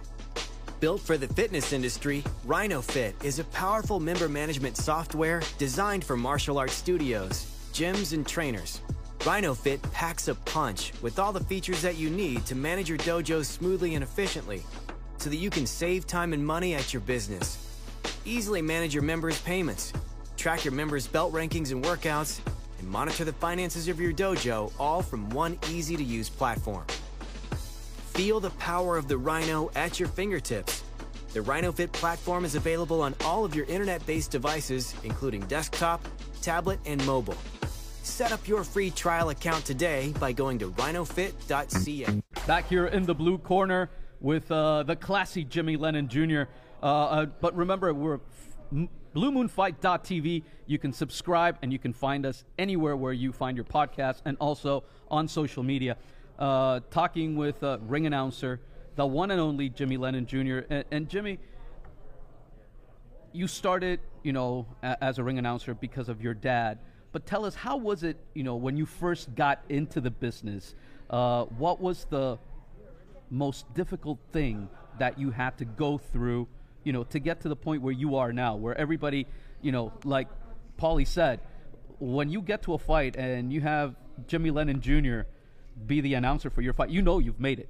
Built 0.81 1.00
for 1.00 1.17
the 1.17 1.29
fitness 1.29 1.73
industry, 1.73 2.23
RhinoFit 2.46 3.14
is 3.25 3.38
a 3.38 3.44
powerful 3.44 3.99
member 3.99 4.29
management 4.29 4.76
software 4.76 5.40
designed 5.56 6.05
for 6.05 6.14
martial 6.14 6.58
arts 6.58 6.75
studios, 6.75 7.46
gyms, 7.73 8.12
and 8.12 8.26
trainers. 8.26 8.82
RhinoFit 9.20 9.81
packs 9.93 10.29
a 10.29 10.34
punch 10.34 10.93
with 11.01 11.19
all 11.19 11.32
the 11.32 11.43
features 11.44 11.81
that 11.81 11.96
you 11.96 12.10
need 12.10 12.44
to 12.44 12.55
manage 12.55 12.91
your 12.91 12.98
dojo 12.98 13.43
smoothly 13.43 13.94
and 13.94 14.05
efficiently 14.05 14.62
so 15.17 15.31
that 15.31 15.36
you 15.36 15.48
can 15.48 15.67
save 15.67 16.06
time 16.06 16.34
and 16.34 16.46
money 16.46 16.74
at 16.74 16.93
your 16.93 17.01
business. 17.01 17.67
Easily 18.27 18.60
manage 18.60 18.93
your 18.93 19.05
members' 19.05 19.41
payments, 19.41 19.94
track 20.36 20.67
your 20.67 20.74
members' 20.74 21.06
belt 21.06 21.32
rankings 21.32 21.72
and 21.72 21.82
workouts, 21.82 22.41
and 22.79 22.86
monitor 22.86 23.24
the 23.24 23.32
finances 23.32 23.89
of 23.89 23.98
your 23.98 24.12
dojo 24.12 24.70
all 24.79 25.01
from 25.01 25.31
one 25.31 25.58
easy 25.70 25.96
to 25.96 26.05
use 26.05 26.29
platform. 26.29 26.84
Feel 28.14 28.40
the 28.40 28.50
power 28.50 28.98
of 28.98 29.08
the 29.08 29.16
Rhino 29.16 29.70
at 29.74 29.98
your 29.98 30.06
fingertips. 30.06 30.84
The 31.32 31.40
RhinoFit 31.40 31.92
platform 31.92 32.44
is 32.44 32.54
available 32.54 33.00
on 33.00 33.14
all 33.24 33.42
of 33.42 33.54
your 33.54 33.64
internet 33.64 34.04
based 34.04 34.31
devices, 34.31 34.94
including 35.02 35.40
desktop, 35.46 36.06
tablet, 36.42 36.78
and 36.84 37.04
mobile. 37.06 37.38
Set 38.02 38.31
up 38.31 38.46
your 38.46 38.64
free 38.64 38.90
trial 38.90 39.31
account 39.31 39.64
today 39.64 40.12
by 40.20 40.31
going 40.31 40.58
to 40.58 40.70
rhinofit.ca. 40.72 42.22
Back 42.46 42.69
here 42.69 42.88
in 42.88 43.06
the 43.06 43.14
blue 43.14 43.38
corner 43.38 43.88
with 44.20 44.52
uh, 44.52 44.82
the 44.82 44.94
classy 44.94 45.42
Jimmy 45.42 45.76
Lennon 45.78 46.06
Jr. 46.06 46.42
Uh, 46.82 46.86
uh, 46.86 47.26
but 47.40 47.56
remember, 47.56 47.94
we're 47.94 48.20
BlueMoonFight.tv. 49.14 50.42
You 50.66 50.78
can 50.78 50.92
subscribe 50.92 51.56
and 51.62 51.72
you 51.72 51.78
can 51.78 51.92
find 51.92 52.26
us 52.26 52.44
anywhere 52.58 52.94
where 52.94 53.12
you 53.12 53.32
find 53.32 53.56
your 53.56 53.64
podcast 53.64 54.20
and 54.26 54.36
also 54.38 54.84
on 55.10 55.28
social 55.28 55.62
media. 55.62 55.96
Uh, 56.39 56.81
talking 56.91 57.36
with 57.36 57.62
uh, 57.62 57.79
ring 57.82 58.06
announcer, 58.06 58.60
the 58.96 59.06
one 59.06 59.31
and 59.31 59.41
only 59.41 59.69
Jimmy 59.69 59.96
Lennon 59.96 60.27
Jr. 60.27 60.60
And, 60.70 60.84
and 60.91 61.08
Jimmy, 61.08 61.39
you 63.32 63.46
started, 63.46 64.01
you 64.22 64.32
know, 64.32 64.67
a- 64.82 65.03
as 65.03 65.19
a 65.19 65.24
ring 65.24 65.39
announcer 65.39 65.74
because 65.74 66.08
of 66.08 66.20
your 66.22 66.34
dad. 66.34 66.79
But 67.12 67.27
tell 67.27 67.44
us, 67.44 67.55
how 67.55 67.77
was 67.77 68.03
it, 68.03 68.17
you 68.34 68.43
know, 68.43 68.56
when 68.56 68.77
you 68.77 68.86
first 68.86 69.34
got 69.34 69.62
into 69.69 70.01
the 70.01 70.10
business? 70.10 70.74
Uh, 71.10 71.44
what 71.44 71.81
was 71.81 72.06
the 72.10 72.39
most 73.31 73.72
difficult 73.74 74.19
thing 74.32 74.69
that 74.98 75.19
you 75.19 75.31
had 75.31 75.56
to 75.58 75.65
go 75.65 75.98
through, 75.98 76.48
you 76.84 76.93
know, 76.93 77.05
to 77.05 77.19
get 77.19 77.41
to 77.43 77.48
the 77.48 77.56
point 77.56 77.82
where 77.82 77.93
you 77.93 78.17
are 78.17 78.32
now, 78.32 78.56
where 78.56 78.77
everybody, 78.77 79.27
you 79.60 79.72
know, 79.72 79.93
like 80.05 80.29
Paulie 80.79 81.06
said, 81.06 81.41
when 81.98 82.29
you 82.29 82.43
get 82.43 82.62
to 82.62 82.74
a 82.74 82.79
fight 82.79 83.17
and 83.17 83.53
you 83.53 83.60
have 83.60 83.94
Jimmy 84.27 84.51
Lennon 84.51 84.81
Jr. 84.81 85.22
be 85.86 86.00
the 86.00 86.14
announcer 86.14 86.50
for 86.50 86.62
your 86.62 86.72
fight, 86.72 86.91
you 86.91 87.02
know 87.02 87.19
you've 87.19 87.41
made 87.41 87.58
it. 87.58 87.69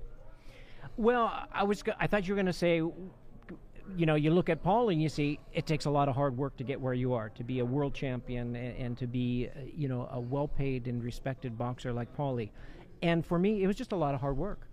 Well, 0.97 1.33
I 1.53 1.63
was. 1.65 1.83
I 1.99 2.07
thought 2.07 2.27
you 2.27 2.35
were 2.35 2.37
going 2.37 2.47
to 2.47 2.53
say, 2.53 2.77
you 2.77 4.07
know, 4.07 4.15
you 4.15 4.31
look 4.31 4.49
at 4.49 4.63
Paul 4.63 4.91
and 4.91 5.01
you 5.01 5.09
see 5.09 5.39
it 5.53 5.67
takes 5.67 5.87
a 5.87 5.91
lot 5.91 6.09
of 6.09 6.15
hard 6.15 6.37
work 6.37 6.57
to 6.59 6.65
get 6.65 6.81
where 6.81 6.95
you 6.95 7.15
are, 7.15 7.31
to 7.31 7.45
be 7.45 7.61
a 7.61 7.65
world 7.65 7.95
champion 7.95 8.55
and, 8.57 8.77
and 8.77 8.99
to 8.99 9.07
be, 9.07 9.49
you 9.75 9.89
know, 9.89 10.09
a 10.13 10.21
well-paid 10.21 10.87
and 10.89 11.03
respected 11.03 11.57
boxer 11.57 11.93
like 11.93 12.15
Paulie. 12.17 12.51
And 13.03 13.25
for 13.25 13.39
me, 13.39 13.63
it 13.63 13.67
was 13.67 13.77
just 13.77 13.93
a 13.93 13.97
lot 13.97 14.15
of 14.15 14.21
hard 14.21 14.37
work. 14.37 14.69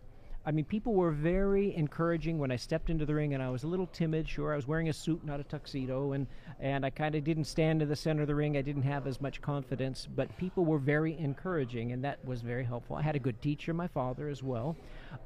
I 0.49 0.51
mean, 0.51 0.65
people 0.65 0.95
were 0.95 1.11
very 1.11 1.75
encouraging 1.75 2.39
when 2.39 2.49
I 2.49 2.55
stepped 2.55 2.89
into 2.89 3.05
the 3.05 3.13
ring, 3.13 3.35
and 3.35 3.43
I 3.43 3.51
was 3.51 3.61
a 3.61 3.67
little 3.67 3.85
timid. 3.85 4.27
Sure, 4.27 4.51
I 4.51 4.55
was 4.55 4.65
wearing 4.65 4.89
a 4.89 4.93
suit, 4.93 5.23
not 5.23 5.39
a 5.39 5.43
tuxedo, 5.43 6.13
and 6.13 6.25
and 6.59 6.83
I 6.83 6.89
kind 6.89 7.13
of 7.13 7.23
didn't 7.23 7.43
stand 7.43 7.83
in 7.83 7.87
the 7.87 7.95
center 7.95 8.23
of 8.23 8.27
the 8.27 8.33
ring. 8.33 8.57
I 8.57 8.63
didn't 8.63 8.81
have 8.81 9.05
as 9.05 9.21
much 9.21 9.43
confidence, 9.43 10.07
but 10.15 10.35
people 10.37 10.65
were 10.65 10.79
very 10.79 11.15
encouraging, 11.19 11.91
and 11.91 12.03
that 12.03 12.25
was 12.25 12.41
very 12.41 12.63
helpful. 12.63 12.95
I 12.95 13.03
had 13.03 13.15
a 13.15 13.19
good 13.19 13.39
teacher, 13.43 13.75
my 13.75 13.87
father, 13.87 14.27
as 14.27 14.41
well, 14.41 14.75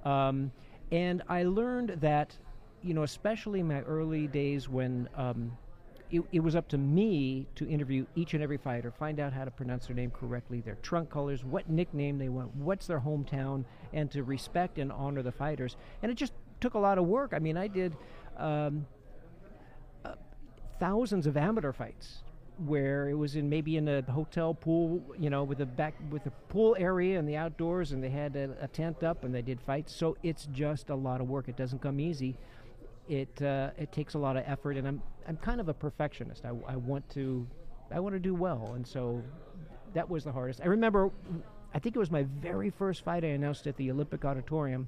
um, 0.04 0.52
and 0.92 1.24
I 1.30 1.44
learned 1.44 2.00
that, 2.02 2.38
you 2.84 2.94
know, 2.94 3.04
especially 3.04 3.62
in 3.62 3.70
my 3.70 3.80
early 3.84 4.28
days 4.28 4.68
when 4.68 5.08
um, 5.16 5.58
it, 6.14 6.22
it, 6.32 6.40
was 6.42 6.56
up 6.56 6.68
to 6.70 6.78
me 6.78 7.48
to 7.56 7.68
interview 7.68 8.06
each 8.16 8.36
and 8.36 8.44
every 8.44 8.58
fighter, 8.58 8.92
find 8.92 9.20
out 9.20 9.34
how 9.34 9.44
to 9.44 9.50
pronounce 9.50 9.88
their 9.88 9.96
name 9.96 10.12
correctly, 10.12 10.62
their 10.62 10.76
trunk 10.76 11.10
colors, 11.10 11.44
what 11.44 11.68
nickname 11.68 12.20
they 12.20 12.30
want, 12.30 12.56
what's 12.56 12.86
their 12.86 13.00
hometown, 13.00 13.66
and 13.94 14.12
to 14.12 14.24
respect 14.24 14.78
and 14.78 14.92
honor 14.92 15.24
the 15.24 15.32
fighters. 15.32 15.76
And 16.04 16.12
it 16.12 16.16
just 16.16 16.34
took 16.62 16.76
a 16.76 16.80
lot 16.80 17.00
of 17.00 17.06
work. 17.06 17.34
I 17.34 17.40
mean, 17.40 17.58
I 17.58 17.68
did 17.68 17.98
um, 18.38 18.86
uh, 20.06 20.14
thousands 20.80 21.26
of 21.26 21.36
amateur 21.36 21.74
fights 21.74 22.22
where 22.68 23.10
it 23.10 23.16
was 23.16 23.36
in 23.36 23.50
maybe 23.50 23.78
in 23.78 23.88
a 23.88 24.04
hotel 24.04 24.54
pool, 24.54 25.02
you 25.18 25.32
know, 25.32 25.44
with 25.44 25.62
a 25.62 25.66
back 25.66 25.96
with 26.12 26.28
a 26.28 26.32
pool 26.48 26.76
area 26.78 27.18
and 27.18 27.28
the 27.28 27.36
outdoors, 27.36 27.92
and 27.92 28.04
they 28.04 28.12
had 28.12 28.36
a, 28.36 28.56
a 28.62 28.68
tent 28.68 29.02
up 29.02 29.24
and 29.24 29.34
they 29.34 29.42
did 29.42 29.60
fights. 29.60 29.96
So 29.96 30.16
it's 30.22 30.48
just 30.52 30.92
a 30.92 30.96
lot 30.96 31.22
of 31.22 31.28
work. 31.28 31.48
It 31.48 31.58
doesn't 31.58 31.82
come 31.82 32.00
easy 32.00 32.38
it 33.10 33.42
uh, 33.42 33.72
it 33.78 33.92
takes 33.92 34.14
a 34.14 34.20
lot 34.20 34.38
of 34.38 34.44
effort, 34.46 34.78
and 34.78 34.88
I'm 34.88 35.02
I'm 35.28 35.38
kind 35.38 35.60
of 35.60 35.70
a 35.70 35.74
perfectionist. 35.74 36.46
I, 36.46 36.50
I 36.68 36.76
want 36.76 37.08
to 37.12 37.46
I 37.92 38.00
want 38.00 38.16
to 38.16 38.20
do 38.20 38.34
well, 38.34 38.74
and 38.76 38.86
so 38.86 39.22
that 39.94 40.10
was 40.10 40.24
the 40.24 40.32
hardest. 40.32 40.62
I 40.62 40.66
remember, 40.66 41.12
I 41.74 41.80
think 41.80 41.96
it 41.96 42.00
was 42.00 42.12
my 42.12 42.24
very 42.24 42.70
first 42.70 43.04
fight 43.04 43.24
I 43.24 43.28
announced 43.28 43.68
at 43.68 43.78
the 43.78 43.92
Olympic 43.92 44.26
Auditorium. 44.26 44.88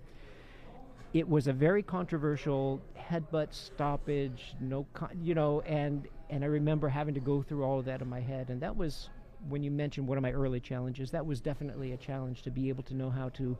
It 1.13 1.29
was 1.29 1.47
a 1.47 1.53
very 1.53 1.83
controversial 1.83 2.81
headbutt 2.97 3.53
stoppage, 3.53 4.55
no, 4.59 4.85
con- 4.93 5.17
you 5.21 5.35
know, 5.35 5.61
and 5.61 6.07
and 6.29 6.43
I 6.43 6.47
remember 6.47 6.89
having 6.89 7.13
to 7.13 7.19
go 7.19 7.41
through 7.41 7.63
all 7.63 7.79
of 7.79 7.85
that 7.85 8.01
in 8.01 8.09
my 8.09 8.19
head, 8.19 8.49
and 8.49 8.61
that 8.61 8.75
was 8.75 9.09
when 9.47 9.61
you 9.61 9.71
mentioned 9.71 10.07
one 10.07 10.17
of 10.17 10.21
my 10.21 10.31
early 10.31 10.59
challenges. 10.59 11.11
That 11.11 11.25
was 11.25 11.39
definitely 11.39 11.91
a 11.91 11.97
challenge 11.97 12.41
to 12.43 12.51
be 12.51 12.69
able 12.69 12.83
to 12.83 12.95
know 12.95 13.09
how 13.09 13.29
to 13.29 13.57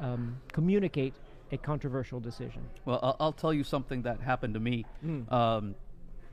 um, 0.00 0.38
communicate 0.52 1.14
a 1.52 1.56
controversial 1.56 2.20
decision? 2.20 2.62
Well, 2.84 2.98
I'll, 3.02 3.16
I'll 3.20 3.32
tell 3.32 3.52
you 3.52 3.64
something 3.64 4.02
that 4.02 4.20
happened 4.20 4.54
to 4.54 4.60
me. 4.60 4.84
Mm. 5.04 5.32
Um, 5.32 5.74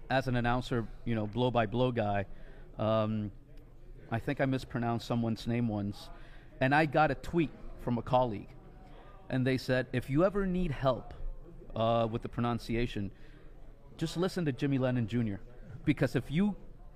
as 0.09 0.27
an 0.27 0.35
announcer, 0.35 0.87
you 1.05 1.15
know, 1.15 1.25
blow 1.25 1.49
by 1.49 1.65
blow 1.65 1.91
guy, 1.91 2.25
um, 2.77 3.31
I 4.11 4.19
think 4.19 4.41
I 4.41 4.45
mispronounced 4.45 5.07
someone's 5.07 5.47
name 5.47 5.67
once, 5.67 6.09
and 6.61 6.73
I 6.75 6.85
got 6.85 7.11
a 7.11 7.15
tweet 7.15 7.49
from 7.81 7.97
a 7.97 8.01
colleague, 8.01 8.49
and 9.29 9.45
they 9.45 9.57
said, 9.57 9.87
if 9.91 10.09
you 10.09 10.23
ever 10.23 10.45
need 10.45 10.71
help 10.71 11.13
uh, 11.75 12.07
with 12.09 12.21
the 12.21 12.29
pronunciation, 12.29 13.11
just 13.97 14.17
listen 14.17 14.45
to 14.45 14.51
Jimmy 14.51 14.77
Lennon 14.77 15.07
Jr. 15.07 15.35
Because 15.85 16.15
if 16.15 16.29
you 16.29 16.55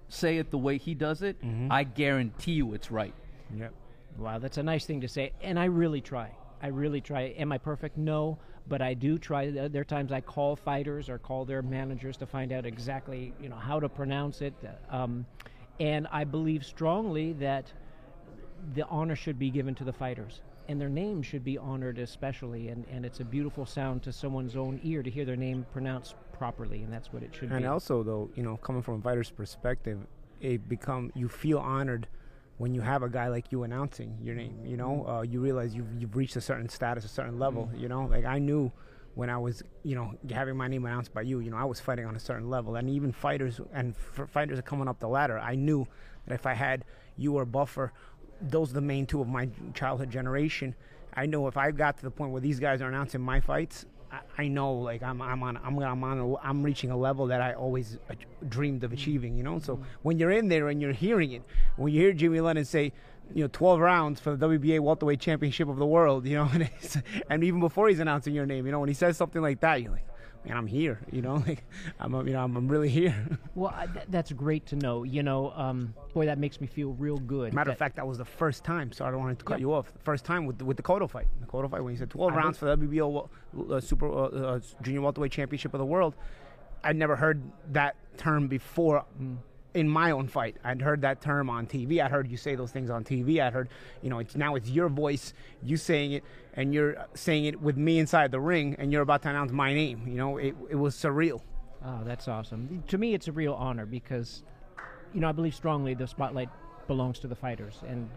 say 0.10 0.38
it 0.38 0.52
the 0.52 0.58
way 0.58 0.78
he 0.78 0.94
does 0.94 1.22
it, 1.22 1.42
mm-hmm. 1.42 1.72
I 1.72 1.84
guarantee 1.84 2.54
you 2.54 2.74
it's 2.74 2.92
right. 2.92 3.14
Yep. 3.56 3.74
Wow, 4.18 4.40
that's 4.40 4.58
a 4.58 4.64
nice 4.64 4.86
thing 4.86 5.02
to 5.02 5.08
say, 5.08 5.34
and 5.42 5.60
I 5.60 5.66
really 5.66 6.02
try. 6.02 6.32
I 6.62 6.68
really 6.68 7.02
try. 7.02 7.34
Am 7.38 7.52
I 7.52 7.58
perfect? 7.58 7.98
No, 7.98 8.38
but 8.68 8.82
I 8.82 8.94
do 8.94 9.18
try. 9.18 9.50
There 9.50 9.82
are 9.82 9.86
times 9.86 10.12
I 10.12 10.22
call 10.22 10.56
fighters 10.56 11.10
or 11.10 11.18
call 11.18 11.46
their 11.46 11.62
managers 11.62 12.18
to 12.18 12.26
find 12.26 12.52
out 12.52 12.66
exactly, 12.66 13.34
you 13.40 13.50
know, 13.50 13.56
how 13.56 13.80
to 13.80 13.90
pronounce 13.90 14.42
it. 14.42 14.54
Um, 14.90 15.26
and 15.80 16.08
I 16.12 16.24
believe 16.24 16.66
strongly 16.66 17.34
that 17.34 17.72
the 18.74 18.86
honor 18.88 19.16
should 19.16 19.38
be 19.38 19.50
given 19.50 19.76
to 19.76 19.84
the 19.84 19.94
fighters, 19.94 20.42
and 20.68 20.82
their 20.82 20.90
name 20.90 21.22
should 21.22 21.44
be 21.44 21.58
honored 21.58 22.00
especially. 22.00 22.70
And, 22.70 22.86
and 22.92 23.06
it's 23.06 23.20
a 23.20 23.26
beautiful 23.26 23.66
sound 23.66 24.02
to 24.04 24.12
someone's 24.12 24.56
own 24.56 24.80
ear 24.84 25.04
to 25.04 25.10
hear 25.10 25.26
their 25.26 25.36
name 25.36 25.66
pronounced 25.72 26.16
properly, 26.34 26.82
and 26.82 26.92
that's 26.92 27.14
what 27.14 27.22
it 27.22 27.30
should 27.34 27.44
and 27.44 27.52
be. 27.52 27.56
And 27.58 27.66
also, 27.68 28.02
though, 28.04 28.30
you 28.36 28.44
know, 28.44 28.58
coming 28.58 28.82
from 28.82 28.96
a 28.96 29.02
fighter's 29.02 29.30
perspective, 29.30 30.00
it 30.42 30.68
become 30.68 31.12
you 31.16 31.30
feel 31.30 31.60
honored 31.60 32.08
when 32.58 32.74
you 32.74 32.82
have 32.82 33.04
a 33.04 33.10
guy 33.10 33.28
like 33.28 33.52
you 33.52 33.64
announcing 33.64 34.18
your 34.22 34.36
name, 34.36 34.58
you 34.66 34.78
know, 34.78 35.06
uh, 35.08 35.22
you 35.22 35.40
realize 35.40 35.76
you've, 35.76 35.94
you've 36.00 36.16
reached 36.16 36.36
a 36.36 36.42
certain 36.42 36.68
status, 36.70 37.06
a 37.06 37.08
certain 37.08 37.38
level, 37.38 37.66
mm-hmm. 37.66 37.78
you 37.78 37.88
know. 37.88 38.06
Like 38.06 38.26
I 38.26 38.40
knew 38.40 38.72
when 39.14 39.30
I 39.30 39.38
was, 39.38 39.64
you 39.84 39.96
know, 39.96 40.14
having 40.32 40.58
my 40.58 40.68
name 40.68 40.86
announced 40.86 41.14
by 41.14 41.22
you, 41.22 41.40
you 41.40 41.52
know, 41.52 41.58
I 41.58 41.66
was 41.66 41.80
fighting 41.80 42.06
on 42.06 42.16
a 42.16 42.20
certain 42.20 42.50
level, 42.50 42.76
and 42.76 42.90
even 42.90 43.12
fighters 43.12 43.62
and 43.74 43.96
f- 43.96 44.30
fighters 44.30 44.60
are 44.60 44.64
coming 44.64 44.88
up 44.88 45.00
the 45.00 45.08
ladder. 45.08 45.40
I 45.40 45.56
knew 45.56 45.88
that 46.26 46.34
if 46.34 46.46
I 46.46 46.54
had 46.54 46.84
you 47.16 47.36
or 47.38 47.46
Buffer, 47.46 47.94
those 48.42 48.72
are 48.72 48.76
the 48.76 48.82
main 48.82 49.06
two 49.06 49.22
of 49.22 49.28
my 49.28 49.50
childhood 49.74 50.10
generation. 50.10 50.76
I 51.14 51.26
know 51.26 51.48
if 51.48 51.58
I 51.58 51.72
got 51.72 51.98
to 51.98 52.04
the 52.04 52.12
point 52.12 52.32
where 52.32 52.42
these 52.42 52.60
guys 52.60 52.82
are 52.82 52.88
announcing 52.88 53.22
my 53.22 53.40
fights, 53.40 53.86
I, 54.38 54.48
know 54.48 54.74
like 54.74 55.04
I'm 55.04 55.22
I'm 55.22 55.44
on 55.44 55.58
I'm 55.64 55.78
I'm 55.80 56.04
on 56.04 56.20
a, 56.20 56.36
I'm 56.38 56.64
reaching 56.64 56.92
a 56.92 56.98
level 56.98 57.28
that 57.28 57.42
I 57.42 57.54
always 57.54 57.98
dreamed 58.48 58.84
of 58.84 58.94
achieving. 58.94 59.36
You 59.36 59.44
know, 59.44 59.60
so 59.60 59.76
mm-hmm. 59.76 59.84
when 60.04 60.20
you're 60.20 60.32
in 60.32 60.48
there 60.48 60.70
and 60.70 60.82
you're 60.82 60.94
hearing 60.94 61.32
it, 61.32 61.44
when 61.76 61.94
you 61.94 62.02
hear 62.02 62.14
Jimmy 62.14 62.40
Lennon 62.40 62.66
say, 62.66 62.94
you 63.34 63.44
know, 63.44 63.50
12 63.52 63.80
rounds 63.80 64.20
for 64.20 64.36
the 64.36 64.48
WBA 64.48 64.80
welterweight 64.80 65.20
championship 65.20 65.68
of 65.68 65.78
the 65.78 65.86
world, 65.86 66.26
you 66.26 66.36
know, 66.36 66.50
and, 66.54 66.70
and 67.30 67.44
even 67.44 67.60
before 67.60 67.90
he's 67.90 68.00
announcing 68.00 68.34
your 68.34 68.46
name, 68.46 68.66
you 68.66 68.72
know, 68.72 68.80
when 68.80 68.90
he 68.90 68.96
says 68.96 69.18
something 69.18 69.42
like 69.42 69.60
that, 69.60 69.82
you're 69.82 69.92
like, 69.92 70.08
man, 70.46 70.58
I'm 70.58 70.68
here. 70.68 71.00
You 71.12 71.22
know, 71.22 71.36
like 71.48 71.64
I'm, 72.00 72.14
you 72.28 72.34
know, 72.34 72.44
I'm, 72.44 72.56
I'm 72.56 72.68
really 72.68 72.90
here. 72.90 73.16
Well, 73.56 73.74
I, 73.76 73.88
th- 73.88 74.06
that's 74.10 74.32
great 74.32 74.68
to 74.68 74.76
know. 74.76 75.02
You 75.02 75.24
know, 75.24 75.52
um, 75.56 75.96
boy, 76.14 76.28
that 76.28 76.38
makes 76.38 76.62
me 76.62 76.68
feel 76.68 76.94
real 76.94 77.18
good. 77.18 77.56
Matter 77.56 77.72
of 77.72 77.78
fact, 77.78 77.96
that 77.96 78.06
was 78.06 78.20
the 78.20 78.26
first 78.26 78.64
time. 78.64 78.92
So 78.92 79.04
I 79.04 79.10
don't 79.10 79.20
want 79.20 79.40
to 79.40 79.44
cut 79.44 79.58
yeah. 79.58 79.62
you 79.62 79.74
off. 79.74 79.92
The 79.92 80.04
first 80.04 80.26
time 80.26 80.46
with 80.46 80.60
the, 80.60 80.66
with 80.66 80.78
the 80.78 80.84
Cotto 80.84 81.10
fight. 81.10 81.26
The 81.42 81.48
Cotto 81.48 81.72
fight 81.72 81.84
when 81.84 81.92
he 81.92 81.98
said 81.98 82.12
12 82.12 82.34
I 82.34 82.36
rounds 82.36 82.60
for 82.60 82.66
the 82.66 82.78
WBO 82.78 83.30
uh, 83.72 83.80
Super 83.80 84.12
uh, 84.12 84.28
uh, 84.28 84.60
Junior 84.84 85.02
Welterweight 85.02 85.32
Championship 85.32 85.74
of 85.74 85.80
the 85.80 85.86
World. 85.86 86.14
I'd 86.84 86.98
never 86.98 87.16
heard 87.16 87.42
that 87.72 87.96
term 88.18 88.48
before. 88.48 89.06
Mm 89.20 89.38
in 89.78 89.88
my 89.88 90.10
own 90.10 90.28
fight. 90.28 90.58
I'd 90.64 90.82
heard 90.82 91.02
that 91.02 91.22
term 91.22 91.52
on 91.52 91.68
TV. 91.68 92.04
I 92.04 92.10
heard 92.10 92.28
you 92.28 92.36
say 92.36 92.56
those 92.56 92.72
things 92.72 92.90
on 92.90 93.04
TV. 93.04 93.40
I 93.40 93.52
heard, 93.52 93.70
you 94.02 94.10
know, 94.10 94.18
it's 94.18 94.36
now 94.36 94.56
it's 94.56 94.68
your 94.68 94.90
voice, 94.90 95.34
you 95.62 95.78
saying 95.78 96.14
it, 96.14 96.24
and 96.56 96.74
you're 96.74 96.96
saying 97.14 97.46
it 97.46 97.62
with 97.62 97.78
me 97.78 98.00
inside 98.00 98.32
the 98.32 98.40
ring, 98.40 98.76
and 98.80 98.92
you're 98.92 99.04
about 99.04 99.22
to 99.22 99.30
announce 99.30 99.52
my 99.52 99.76
name. 99.76 100.08
You 100.08 100.16
know, 100.16 100.38
it, 100.38 100.56
it 100.72 100.76
was 100.76 100.96
surreal. 100.96 101.42
Oh, 101.86 102.02
that's 102.04 102.28
awesome. 102.28 102.84
To 102.88 102.98
me, 102.98 103.14
it's 103.14 103.28
a 103.28 103.32
real 103.32 103.54
honor 103.54 103.86
because, 103.86 104.42
you 105.14 105.20
know, 105.20 105.30
I 105.30 105.32
believe 105.32 105.54
strongly 105.54 105.94
the 105.94 106.08
spotlight 106.08 106.50
belongs 106.88 107.20
to 107.20 107.28
the 107.28 107.36
fighters, 107.36 107.84
and 107.88 108.10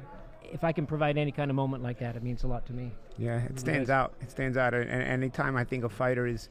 if 0.43 0.65
I 0.65 0.73
can 0.73 0.87
provide 0.87 1.19
any 1.19 1.31
kind 1.31 1.51
of 1.51 1.55
moment 1.55 1.83
like 1.83 1.99
that, 1.99 2.17
it 2.17 2.23
means 2.23 2.43
a 2.45 2.47
lot 2.49 2.65
to 2.67 2.73
me. 2.73 2.91
Yeah, 3.19 3.43
it 3.43 3.61
stands 3.61 3.91
out. 3.91 4.15
It 4.23 4.31
stands 4.31 4.57
out. 4.57 4.73
And 4.73 4.91
anytime 4.91 5.57
I 5.57 5.65
think 5.65 5.85
a 5.85 5.91
fighter 5.91 6.27
is 6.27 6.49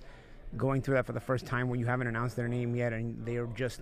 going 0.57 0.81
through 0.81 0.95
that 0.95 1.05
for 1.05 1.13
the 1.13 1.19
first 1.19 1.45
time 1.45 1.69
when 1.69 1.79
you 1.79 1.85
haven't 1.85 2.07
announced 2.07 2.35
their 2.35 2.47
name 2.47 2.75
yet 2.75 2.93
and 2.93 3.25
they 3.25 3.37
are 3.37 3.47
just 3.47 3.81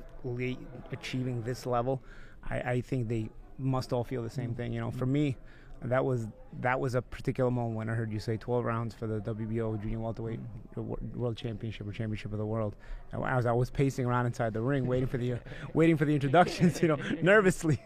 achieving 0.91 1.41
this 1.43 1.65
level, 1.65 2.01
I, 2.49 2.59
I, 2.59 2.81
think 2.81 3.07
they 3.07 3.29
must 3.57 3.93
all 3.93 4.03
feel 4.03 4.21
the 4.21 4.29
same 4.29 4.53
thing. 4.53 4.73
You 4.73 4.81
know, 4.81 4.91
for 4.91 5.05
me, 5.05 5.37
that 5.83 6.03
was 6.03 6.27
that 6.59 6.79
was 6.79 6.95
a 6.95 7.01
particular 7.01 7.51
moment 7.51 7.77
when 7.77 7.89
I 7.89 7.93
heard 7.93 8.11
you 8.11 8.19
say 8.19 8.35
12 8.35 8.65
rounds 8.65 8.95
for 8.95 9.07
the 9.07 9.19
WBO 9.21 9.79
Junior 9.81 9.99
Welterweight 9.99 10.39
World 10.75 11.37
Championship 11.37 11.87
or 11.87 11.91
Championship 11.91 12.31
of 12.31 12.39
the 12.39 12.45
World. 12.45 12.75
And 13.11 13.23
I 13.23 13.35
was 13.35 13.45
I 13.45 13.51
was 13.51 13.69
pacing 13.69 14.05
around 14.05 14.25
inside 14.25 14.53
the 14.53 14.61
ring, 14.61 14.87
waiting 14.87 15.07
for 15.07 15.17
the 15.17 15.33
uh, 15.33 15.37
waiting 15.73 15.97
for 15.97 16.05
the 16.05 16.13
introductions. 16.13 16.81
You 16.81 16.89
know, 16.89 16.97
nervously. 17.21 17.79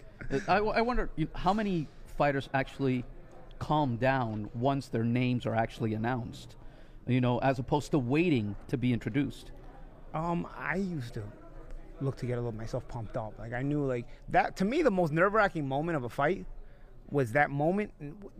I, 0.48 0.58
I 0.58 0.82
wonder 0.82 1.10
how 1.36 1.54
many 1.54 1.88
fighters 2.18 2.48
actually 2.54 3.04
calm 3.60 3.98
down 3.98 4.50
once 4.56 4.88
their 4.88 5.04
names 5.04 5.46
are 5.46 5.56
actually 5.56 5.94
announced 5.94 6.56
you 7.08 7.22
know, 7.22 7.40
as 7.40 7.60
opposed 7.60 7.92
to 7.92 8.00
waiting 8.00 8.56
to 8.68 8.78
be 8.78 8.94
introduced? 8.94 9.52
Um, 10.14 10.48
I 10.58 10.76
used 10.76 11.14
to 11.16 11.24
look 12.02 12.18
to 12.18 12.26
get 12.26 12.34
a 12.34 12.42
little 12.42 12.58
myself 12.58 12.88
pumped 12.88 13.18
up. 13.18 13.34
Like 13.40 13.54
I 13.54 13.62
knew, 13.62 13.86
like 13.86 14.08
that 14.30 14.56
to 14.58 14.66
me, 14.66 14.82
the 14.82 14.92
most 14.92 15.12
nerve 15.12 15.34
wracking 15.34 15.68
moment 15.68 15.96
of 15.96 16.04
a 16.04 16.10
fight 16.10 16.46
was 17.10 17.34
that 17.34 17.50
moment. 17.50 17.92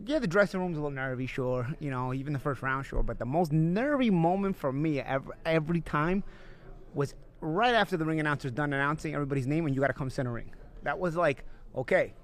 Yeah, 0.04 0.18
the 0.18 0.26
dressing 0.26 0.60
room's 0.60 0.76
a 0.76 0.80
little 0.80 0.94
nervy, 0.94 1.26
sure. 1.26 1.68
You 1.78 1.90
know, 1.90 2.12
even 2.14 2.32
the 2.32 2.38
first 2.38 2.62
round, 2.62 2.86
sure. 2.86 3.02
But 3.02 3.18
the 3.18 3.26
most 3.26 3.52
nervy 3.52 4.10
moment 4.10 4.56
for 4.56 4.72
me 4.72 5.00
every, 5.00 5.34
every 5.44 5.80
time 5.80 6.24
was 6.94 7.14
right 7.40 7.74
after 7.74 7.96
the 7.96 8.04
ring 8.04 8.20
announcer's 8.20 8.52
done 8.52 8.72
announcing 8.72 9.14
everybody's 9.14 9.46
name, 9.46 9.66
and 9.66 9.74
you 9.74 9.80
got 9.80 9.88
to 9.88 9.92
come 9.92 10.10
center 10.10 10.32
ring. 10.32 10.54
That 10.82 10.98
was 10.98 11.16
like, 11.16 11.44
okay, 11.76 12.14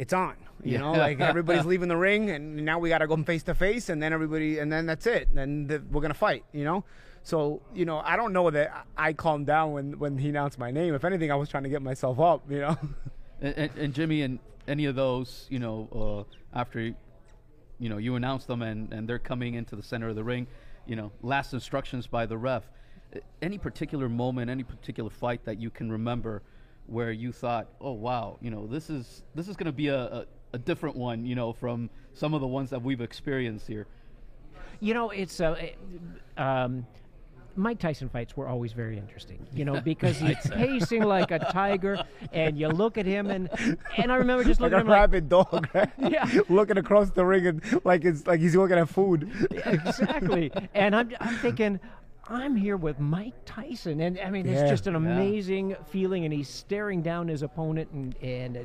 it's 0.00 0.14
on. 0.14 0.34
You 0.64 0.72
yeah. 0.72 0.78
know, 0.78 0.92
like 0.92 1.20
everybody's 1.20 1.66
leaving 1.66 1.88
the 1.88 1.96
ring, 1.96 2.30
and 2.30 2.64
now 2.64 2.78
we 2.78 2.88
got 2.88 2.98
to 2.98 3.06
go 3.06 3.16
face 3.22 3.42
to 3.44 3.54
face, 3.54 3.90
and 3.90 4.02
then 4.02 4.14
everybody, 4.14 4.58
and 4.58 4.72
then 4.72 4.86
that's 4.86 5.06
it. 5.06 5.28
Then 5.32 5.66
the, 5.66 5.82
we're 5.90 6.00
gonna 6.00 6.14
fight. 6.14 6.44
You 6.52 6.64
know, 6.64 6.84
so 7.22 7.60
you 7.74 7.84
know, 7.84 7.98
I 7.98 8.16
don't 8.16 8.32
know 8.32 8.50
that 8.50 8.86
I 8.96 9.12
calmed 9.12 9.46
down 9.46 9.72
when 9.72 9.98
when 9.98 10.16
he 10.16 10.30
announced 10.30 10.58
my 10.58 10.70
name. 10.70 10.94
If 10.94 11.04
anything, 11.04 11.30
I 11.30 11.36
was 11.36 11.50
trying 11.50 11.64
to 11.64 11.68
get 11.68 11.82
myself 11.82 12.18
up. 12.18 12.50
You 12.50 12.60
know. 12.60 12.78
And, 13.42 13.56
and, 13.56 13.70
and 13.78 13.94
Jimmy, 13.94 14.20
and 14.20 14.38
any 14.68 14.84
of 14.84 14.96
those, 14.96 15.46
you 15.48 15.58
know, 15.58 16.26
uh, 16.28 16.58
after 16.58 16.78
you 16.82 17.88
know 17.88 17.96
you 17.96 18.14
announce 18.16 18.44
them 18.44 18.60
and 18.60 18.92
and 18.92 19.08
they're 19.08 19.18
coming 19.18 19.54
into 19.54 19.76
the 19.76 19.82
center 19.82 20.10
of 20.10 20.16
the 20.16 20.22
ring, 20.22 20.46
you 20.86 20.94
know, 20.94 21.10
last 21.22 21.54
instructions 21.54 22.06
by 22.06 22.26
the 22.26 22.36
ref. 22.36 22.64
any 23.40 23.56
particular 23.56 24.10
moment, 24.10 24.50
any 24.50 24.62
particular 24.62 25.08
fight 25.08 25.42
that 25.46 25.58
you 25.58 25.70
can 25.70 25.90
remember 25.90 26.42
where 26.90 27.12
you 27.12 27.32
thought, 27.32 27.68
"Oh 27.80 27.92
wow, 27.92 28.38
you 28.40 28.50
know, 28.50 28.66
this 28.66 28.90
is 28.90 29.22
this 29.34 29.48
is 29.48 29.56
going 29.56 29.66
to 29.66 29.72
be 29.72 29.88
a, 29.88 30.00
a, 30.00 30.26
a 30.54 30.58
different 30.58 30.96
one," 30.96 31.24
you 31.24 31.34
know, 31.34 31.52
from 31.52 31.90
some 32.14 32.34
of 32.34 32.40
the 32.40 32.46
ones 32.46 32.70
that 32.70 32.82
we've 32.82 33.00
experienced 33.00 33.66
here. 33.66 33.86
You 34.80 34.94
know, 34.94 35.10
it's 35.10 35.40
uh, 35.40 35.56
um, 36.36 36.86
Mike 37.56 37.78
Tyson 37.78 38.08
fights 38.08 38.36
were 38.36 38.48
always 38.48 38.72
very 38.72 38.96
interesting. 38.96 39.46
You 39.52 39.64
know, 39.64 39.80
because 39.80 40.18
he's 40.20 40.36
pacing 40.50 41.04
like 41.04 41.30
a 41.30 41.38
tiger, 41.38 42.02
and 42.32 42.58
you 42.58 42.68
look 42.68 42.98
at 42.98 43.06
him, 43.06 43.30
and 43.30 43.48
and 43.96 44.10
I 44.10 44.16
remember 44.16 44.44
just 44.44 44.60
looking 44.60 44.74
a 44.74 44.78
at 44.78 44.82
him 44.82 44.88
like, 44.88 44.98
a 44.98 45.00
rabid 45.00 45.28
dog, 45.28 45.68
right? 45.74 45.90
Yeah. 46.10 46.40
Looking 46.48 46.78
across 46.78 47.10
the 47.10 47.24
ring 47.24 47.46
and 47.46 47.80
like 47.84 48.04
it's 48.04 48.26
like 48.26 48.40
he's 48.40 48.56
looking 48.56 48.78
at 48.78 48.88
food. 48.88 49.30
exactly. 49.50 50.50
And 50.74 50.96
I'm, 50.96 51.12
I'm 51.20 51.36
thinking, 51.36 51.78
I'm 52.30 52.54
here 52.54 52.76
with 52.76 53.00
Mike 53.00 53.34
Tyson, 53.44 54.00
and 54.00 54.18
I 54.20 54.30
mean, 54.30 54.46
it's 54.46 54.60
Yeah. 54.62 54.68
just 54.68 54.86
an 54.86 54.92
Yeah. 54.94 54.98
amazing 54.98 55.76
feeling. 55.86 56.24
And 56.24 56.32
he's 56.32 56.48
staring 56.48 57.02
down 57.02 57.26
his 57.28 57.42
opponent 57.42 57.90
and 57.90 58.14
and 58.22 58.56
uh, 58.56 58.60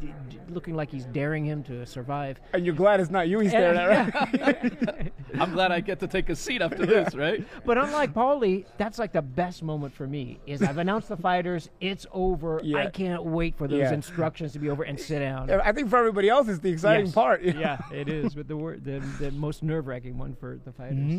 d- 0.00 0.12
d- 0.30 0.38
looking 0.48 0.74
like 0.74 0.90
he's 0.90 1.04
daring 1.04 1.44
him 1.44 1.62
to 1.64 1.84
survive. 1.84 2.40
And 2.54 2.64
you're 2.64 2.74
glad 2.74 2.98
it's 3.00 3.10
not 3.10 3.28
you 3.28 3.40
he's 3.40 3.50
staring 3.50 3.76
at, 3.78 4.14
right? 4.14 5.12
I'm 5.38 5.52
glad 5.52 5.70
I 5.70 5.80
get 5.80 6.00
to 6.00 6.06
take 6.06 6.30
a 6.30 6.34
seat 6.36 6.62
after 6.62 6.86
this, 6.86 7.14
right? 7.14 7.46
But 7.66 7.76
unlike 7.76 8.14
Paulie, 8.14 8.64
that's 8.78 8.98
like 8.98 9.12
the 9.12 9.20
best 9.22 9.62
moment 9.62 9.92
for 9.92 10.06
me. 10.06 10.40
Is 10.46 10.62
I've 10.62 10.78
announced 10.78 11.08
the 11.10 11.16
fighters, 11.18 11.68
it's 11.80 12.06
over. 12.12 12.60
Yeah. 12.64 12.78
I 12.78 12.86
can't 12.86 13.22
wait 13.24 13.54
for 13.56 13.68
those 13.68 13.80
Yeah. 13.80 13.92
instructions 13.92 14.52
to 14.54 14.58
be 14.58 14.70
over 14.70 14.82
and 14.82 14.98
sit 14.98 15.18
down. 15.18 15.50
I 15.50 15.72
think 15.72 15.90
for 15.90 15.98
everybody 15.98 16.30
else, 16.30 16.48
it's 16.48 16.60
the 16.60 16.70
exciting 16.70 17.06
Yes. 17.06 17.14
part. 17.14 17.42
yeah, 17.44 17.78
it 17.92 18.08
is. 18.08 18.34
But 18.34 18.48
the 18.48 18.56
word, 18.56 18.82
the, 18.84 19.00
the 19.22 19.30
most 19.32 19.62
nerve 19.62 19.86
wracking 19.86 20.16
one 20.16 20.34
for 20.34 20.58
the 20.64 20.72
fighters. 20.72 20.96
Mm-hmm. 20.96 21.18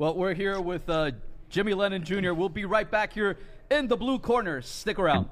Well, 0.00 0.14
we're 0.14 0.32
here 0.32 0.58
with 0.58 0.88
uh, 0.88 1.10
Jimmy 1.50 1.74
Lennon 1.74 2.02
Jr. 2.02 2.32
We'll 2.32 2.48
be 2.48 2.64
right 2.64 2.90
back 2.90 3.12
here 3.12 3.36
in 3.70 3.86
the 3.86 3.98
blue 3.98 4.18
corner. 4.18 4.62
Stick 4.62 4.98
around. 4.98 5.28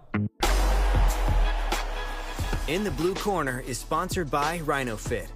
In 2.66 2.84
the 2.84 2.90
Blue 2.90 3.14
Corner 3.14 3.64
is 3.66 3.78
sponsored 3.78 4.30
by 4.30 4.58
RhinoFit. 4.58 5.28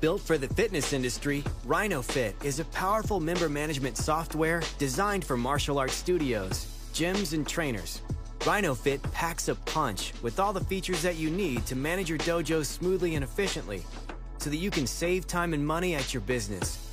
Built 0.00 0.22
for 0.22 0.38
the 0.38 0.48
fitness 0.48 0.94
industry, 0.94 1.44
RhinoFit 1.66 2.42
is 2.42 2.58
a 2.58 2.64
powerful 2.66 3.20
member 3.20 3.50
management 3.50 3.98
software 3.98 4.62
designed 4.78 5.22
for 5.22 5.36
martial 5.36 5.78
arts 5.78 5.92
studios, 5.92 6.66
gyms, 6.94 7.34
and 7.34 7.46
trainers. 7.46 8.00
RhinoFit 8.38 9.02
packs 9.12 9.48
a 9.48 9.54
punch 9.54 10.14
with 10.22 10.40
all 10.40 10.54
the 10.54 10.64
features 10.64 11.02
that 11.02 11.16
you 11.16 11.28
need 11.28 11.66
to 11.66 11.76
manage 11.76 12.08
your 12.08 12.20
dojo 12.20 12.64
smoothly 12.64 13.16
and 13.16 13.22
efficiently 13.22 13.82
so 14.38 14.48
that 14.48 14.56
you 14.56 14.70
can 14.70 14.86
save 14.86 15.26
time 15.26 15.52
and 15.52 15.66
money 15.66 15.94
at 15.94 16.14
your 16.14 16.22
business. 16.22 16.85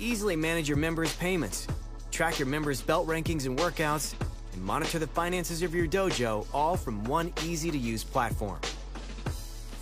Easily 0.00 0.34
manage 0.34 0.66
your 0.66 0.78
members' 0.78 1.14
payments, 1.16 1.66
track 2.10 2.38
your 2.38 2.48
members' 2.48 2.80
belt 2.80 3.06
rankings 3.06 3.44
and 3.44 3.58
workouts, 3.58 4.14
and 4.54 4.62
monitor 4.62 4.98
the 4.98 5.06
finances 5.06 5.62
of 5.62 5.74
your 5.74 5.86
dojo 5.86 6.46
all 6.54 6.74
from 6.74 7.04
one 7.04 7.30
easy 7.44 7.70
to 7.70 7.76
use 7.76 8.02
platform. 8.02 8.58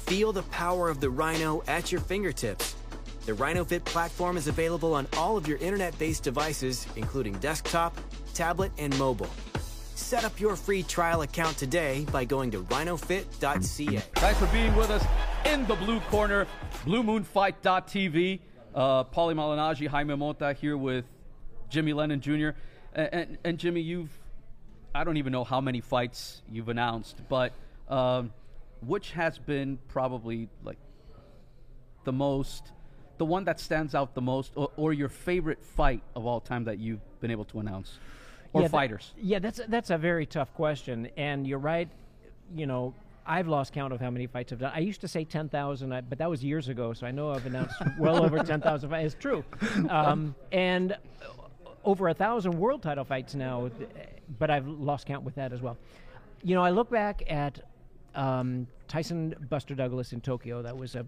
Feel 0.07 0.33
the 0.33 0.43
power 0.45 0.89
of 0.89 0.99
the 1.01 1.09
Rhino 1.09 1.63
at 1.69 1.93
your 1.93 2.01
fingertips. 2.01 2.75
The 3.27 3.33
RhinoFit 3.33 3.85
platform 3.85 4.37
is 4.37 4.49
available 4.49 4.93
on 4.93 5.07
all 5.17 5.37
of 5.37 5.47
your 5.47 5.59
internet 5.59 5.97
based 6.01 6.25
devices, 6.25 6.89
including 6.97 7.35
desktop, 7.35 7.97
tablet, 8.35 8.73
and 8.77 8.99
mobile. 8.99 9.31
Set 9.95 10.25
up 10.25 10.41
your 10.41 10.57
free 10.57 10.83
trial 10.83 11.23
account 11.23 11.57
today 11.57 12.05
by 12.11 12.25
going 12.25 12.51
to 12.51 12.63
rhinofit.ca. 12.65 13.99
Thanks 14.17 14.41
for 14.41 14.47
being 14.47 14.75
with 14.75 14.91
us 14.91 15.05
in 15.47 15.65
the 15.69 15.77
blue 15.77 16.01
corner, 16.01 16.49
BlueMoonFight.tv. 16.87 18.41
Uh, 18.79 19.03
Paulie 19.03 19.35
Malignaggi, 19.35 19.89
Jaime 19.89 20.15
Mota 20.15 20.53
here 20.53 20.77
with 20.77 21.05
Jimmy 21.69 21.93
Lennon 21.93 22.21
Jr. 22.21 22.51
And, 22.95 23.09
and, 23.13 23.39
and 23.43 23.59
Jimmy, 23.59 23.81
you've, 23.81 24.17
I 24.95 25.03
don't 25.03 25.17
even 25.17 25.33
know 25.33 25.43
how 25.43 25.61
many 25.61 25.81
fights 25.81 26.43
you've 26.49 26.69
announced, 26.69 27.21
but 27.29 27.53
um, 27.89 28.33
which 28.87 29.11
has 29.11 29.37
been 29.37 29.81
probably 29.89 30.49
like 30.63 30.79
the 32.05 32.13
most, 32.13 32.71
the 33.17 33.25
one 33.25 33.43
that 33.47 33.59
stands 33.59 33.97
out 33.97 34.15
the 34.15 34.21
most, 34.21 34.53
or, 34.55 34.71
or 34.77 34.93
your 34.93 35.09
favorite 35.09 35.61
fight 35.61 36.05
of 36.15 36.25
all 36.25 36.41
time 36.41 36.63
that 36.63 36.79
you've 36.79 37.01
been 37.21 37.33
able 37.33 37.47
to 37.47 37.59
announce? 37.59 37.99
Or 38.53 38.61
Yeah, 38.61 38.69
that- 38.69 38.71
fighters? 38.71 39.13
yeah, 39.21 39.41
that's 39.41 39.61
that's 39.67 39.91
a 39.91 39.99
very 39.99 40.25
tough 40.25 40.55
question, 40.55 41.09
and 41.17 41.49
you're 41.49 41.59
right. 41.59 41.89
You 42.55 42.67
know, 42.67 42.95
I've 43.29 43.47
lost 43.47 43.75
count 43.75 43.93
of 43.93 44.01
how 44.01 44.11
many 44.11 44.27
fights 44.27 44.53
I've 44.53 44.59
done. 44.59 44.73
I 44.75 44.79
used 44.79 45.03
to 45.03 45.09
say 45.09 45.23
ten 45.23 45.49
thousand, 45.51 45.91
but 46.09 46.19
that 46.19 46.31
was 46.31 46.43
years 46.43 46.69
ago. 46.69 46.95
So 46.95 47.07
I 47.07 47.11
know 47.11 47.31
I've 47.31 47.45
announced 47.45 47.77
well 47.99 48.25
over 48.25 48.39
ten 48.43 48.61
thousand 48.61 48.89
fights. 48.89 49.15
It's 49.15 49.23
true, 49.23 49.45
um, 49.91 50.35
and 50.51 50.97
over 51.85 52.09
a 52.09 52.15
thousand 52.15 52.59
world 52.59 52.83
title 52.83 53.05
fights 53.05 53.35
now. 53.35 53.71
But 54.39 54.51
I've 54.51 54.67
lost 54.67 55.07
count 55.07 55.25
with 55.25 55.35
that 55.35 55.53
as 55.53 55.61
well. 55.61 55.77
You 56.43 56.55
know, 56.55 56.63
I 56.63 56.71
look 56.71 56.89
back 56.91 57.23
at 57.29 57.61
um, 58.15 58.67
Tyson 58.89 59.35
Buster 59.51 59.75
Douglas 59.75 60.13
in 60.13 60.21
Tokyo. 60.21 60.63
That 60.63 60.77
was 60.77 60.95
a 60.95 61.05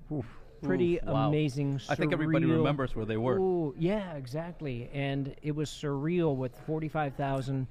pretty 0.62 0.96
Oof, 0.96 1.04
wow. 1.04 1.28
amazing. 1.28 1.80
I 1.88 1.94
think 1.94 2.12
everybody 2.12 2.44
remembers 2.44 2.94
where 2.94 3.06
they 3.06 3.16
were. 3.16 3.38
Ooh, 3.38 3.74
yeah, 3.78 4.12
exactly. 4.14 4.90
And 4.92 5.34
it 5.42 5.54
was 5.54 5.70
surreal 5.70 6.36
with 6.36 6.52
45,000 6.66 7.66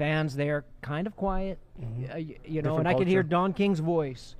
fans 0.00 0.34
there, 0.34 0.64
kind 0.80 1.06
of 1.06 1.14
quiet, 1.14 1.58
uh, 1.78 1.84
y- 2.14 2.36
you 2.46 2.62
know, 2.62 2.70
Different 2.70 2.78
and 2.78 2.88
I 2.88 2.94
could 2.94 3.06
hear. 3.06 3.22
Don 3.22 3.52
King's 3.52 3.80
voice, 3.80 4.34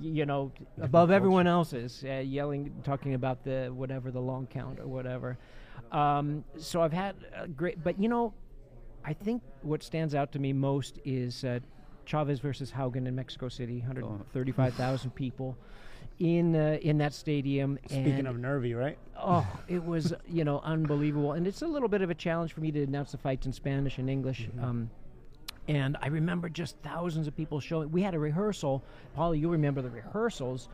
you 0.00 0.26
know, 0.26 0.50
above 0.80 1.12
everyone 1.12 1.46
else's, 1.46 2.04
uh, 2.04 2.14
yelling, 2.14 2.72
talking 2.82 3.14
about 3.14 3.44
the 3.44 3.70
whatever, 3.72 4.10
the 4.10 4.20
long 4.20 4.48
count 4.48 4.80
or 4.80 4.88
whatever. 4.88 5.38
Um, 5.92 6.42
so 6.58 6.82
I've 6.82 6.92
had 6.92 7.14
a 7.32 7.46
great, 7.46 7.84
but 7.84 7.96
you 8.00 8.08
know, 8.08 8.34
I 9.04 9.12
think 9.12 9.40
what 9.62 9.84
stands 9.84 10.16
out 10.16 10.32
to 10.32 10.40
me 10.40 10.52
most 10.52 10.98
is 11.04 11.44
uh, 11.44 11.60
Chavez 12.06 12.40
versus 12.40 12.72
Haugen 12.72 13.06
in 13.06 13.14
Mexico 13.14 13.48
City, 13.48 13.78
135,000 13.78 15.14
people 15.14 15.56
in 16.18 16.56
uh, 16.56 16.78
in 16.82 16.98
that 16.98 17.14
stadium. 17.14 17.78
Speaking 17.88 18.26
of 18.26 18.36
nervy, 18.36 18.74
right? 18.74 18.98
Oh, 19.16 19.46
it 19.68 19.84
was 19.84 20.12
you 20.26 20.42
know 20.44 20.58
unbelievable, 20.64 21.34
and 21.34 21.46
it's 21.46 21.62
a 21.62 21.68
little 21.68 21.88
bit 21.88 22.02
of 22.02 22.10
a 22.10 22.14
challenge 22.16 22.52
for 22.52 22.62
me 22.62 22.72
to 22.72 22.82
announce 22.82 23.12
the 23.12 23.18
fights 23.18 23.46
in 23.46 23.52
Spanish 23.52 23.98
and 23.98 24.10
English. 24.10 24.48
Um, 24.60 24.90
and 25.68 25.96
I 26.02 26.08
remember 26.08 26.48
just 26.48 26.76
thousands 26.82 27.26
of 27.26 27.36
people 27.36 27.60
showing. 27.60 27.90
We 27.90 28.02
had 28.02 28.14
a 28.14 28.18
rehearsal. 28.18 28.82
Paulie, 29.16 29.40
you 29.40 29.48
remember 29.48 29.82
the 29.82 29.90
rehearsals. 29.90 30.68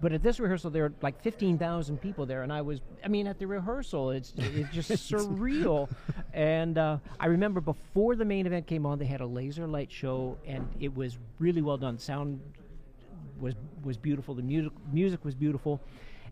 But 0.00 0.12
at 0.12 0.22
this 0.22 0.38
rehearsal, 0.40 0.70
there 0.70 0.82
were 0.84 0.92
like 1.00 1.22
15,000 1.22 1.96
people 1.98 2.26
there, 2.26 2.42
and 2.42 2.52
I 2.52 2.60
was, 2.60 2.80
I 3.02 3.08
mean, 3.08 3.26
at 3.26 3.38
the 3.38 3.46
rehearsal, 3.46 4.10
it's, 4.10 4.34
it's 4.36 4.70
just 4.70 4.90
surreal. 5.10 5.88
And 6.34 6.76
uh, 6.76 6.98
I 7.18 7.26
remember 7.26 7.62
before 7.62 8.14
the 8.14 8.24
main 8.26 8.46
event 8.46 8.66
came 8.66 8.84
on, 8.84 8.98
they 8.98 9.06
had 9.06 9.22
a 9.22 9.26
laser 9.26 9.66
light 9.66 9.90
show, 9.90 10.36
and 10.46 10.68
it 10.80 10.94
was 10.94 11.16
really 11.38 11.62
well 11.62 11.78
done. 11.78 11.98
Sound 11.98 12.40
was 13.40 13.54
was 13.82 13.96
beautiful. 13.96 14.34
The 14.34 14.42
music 14.42 14.72
music 14.92 15.24
was 15.24 15.34
beautiful, 15.34 15.80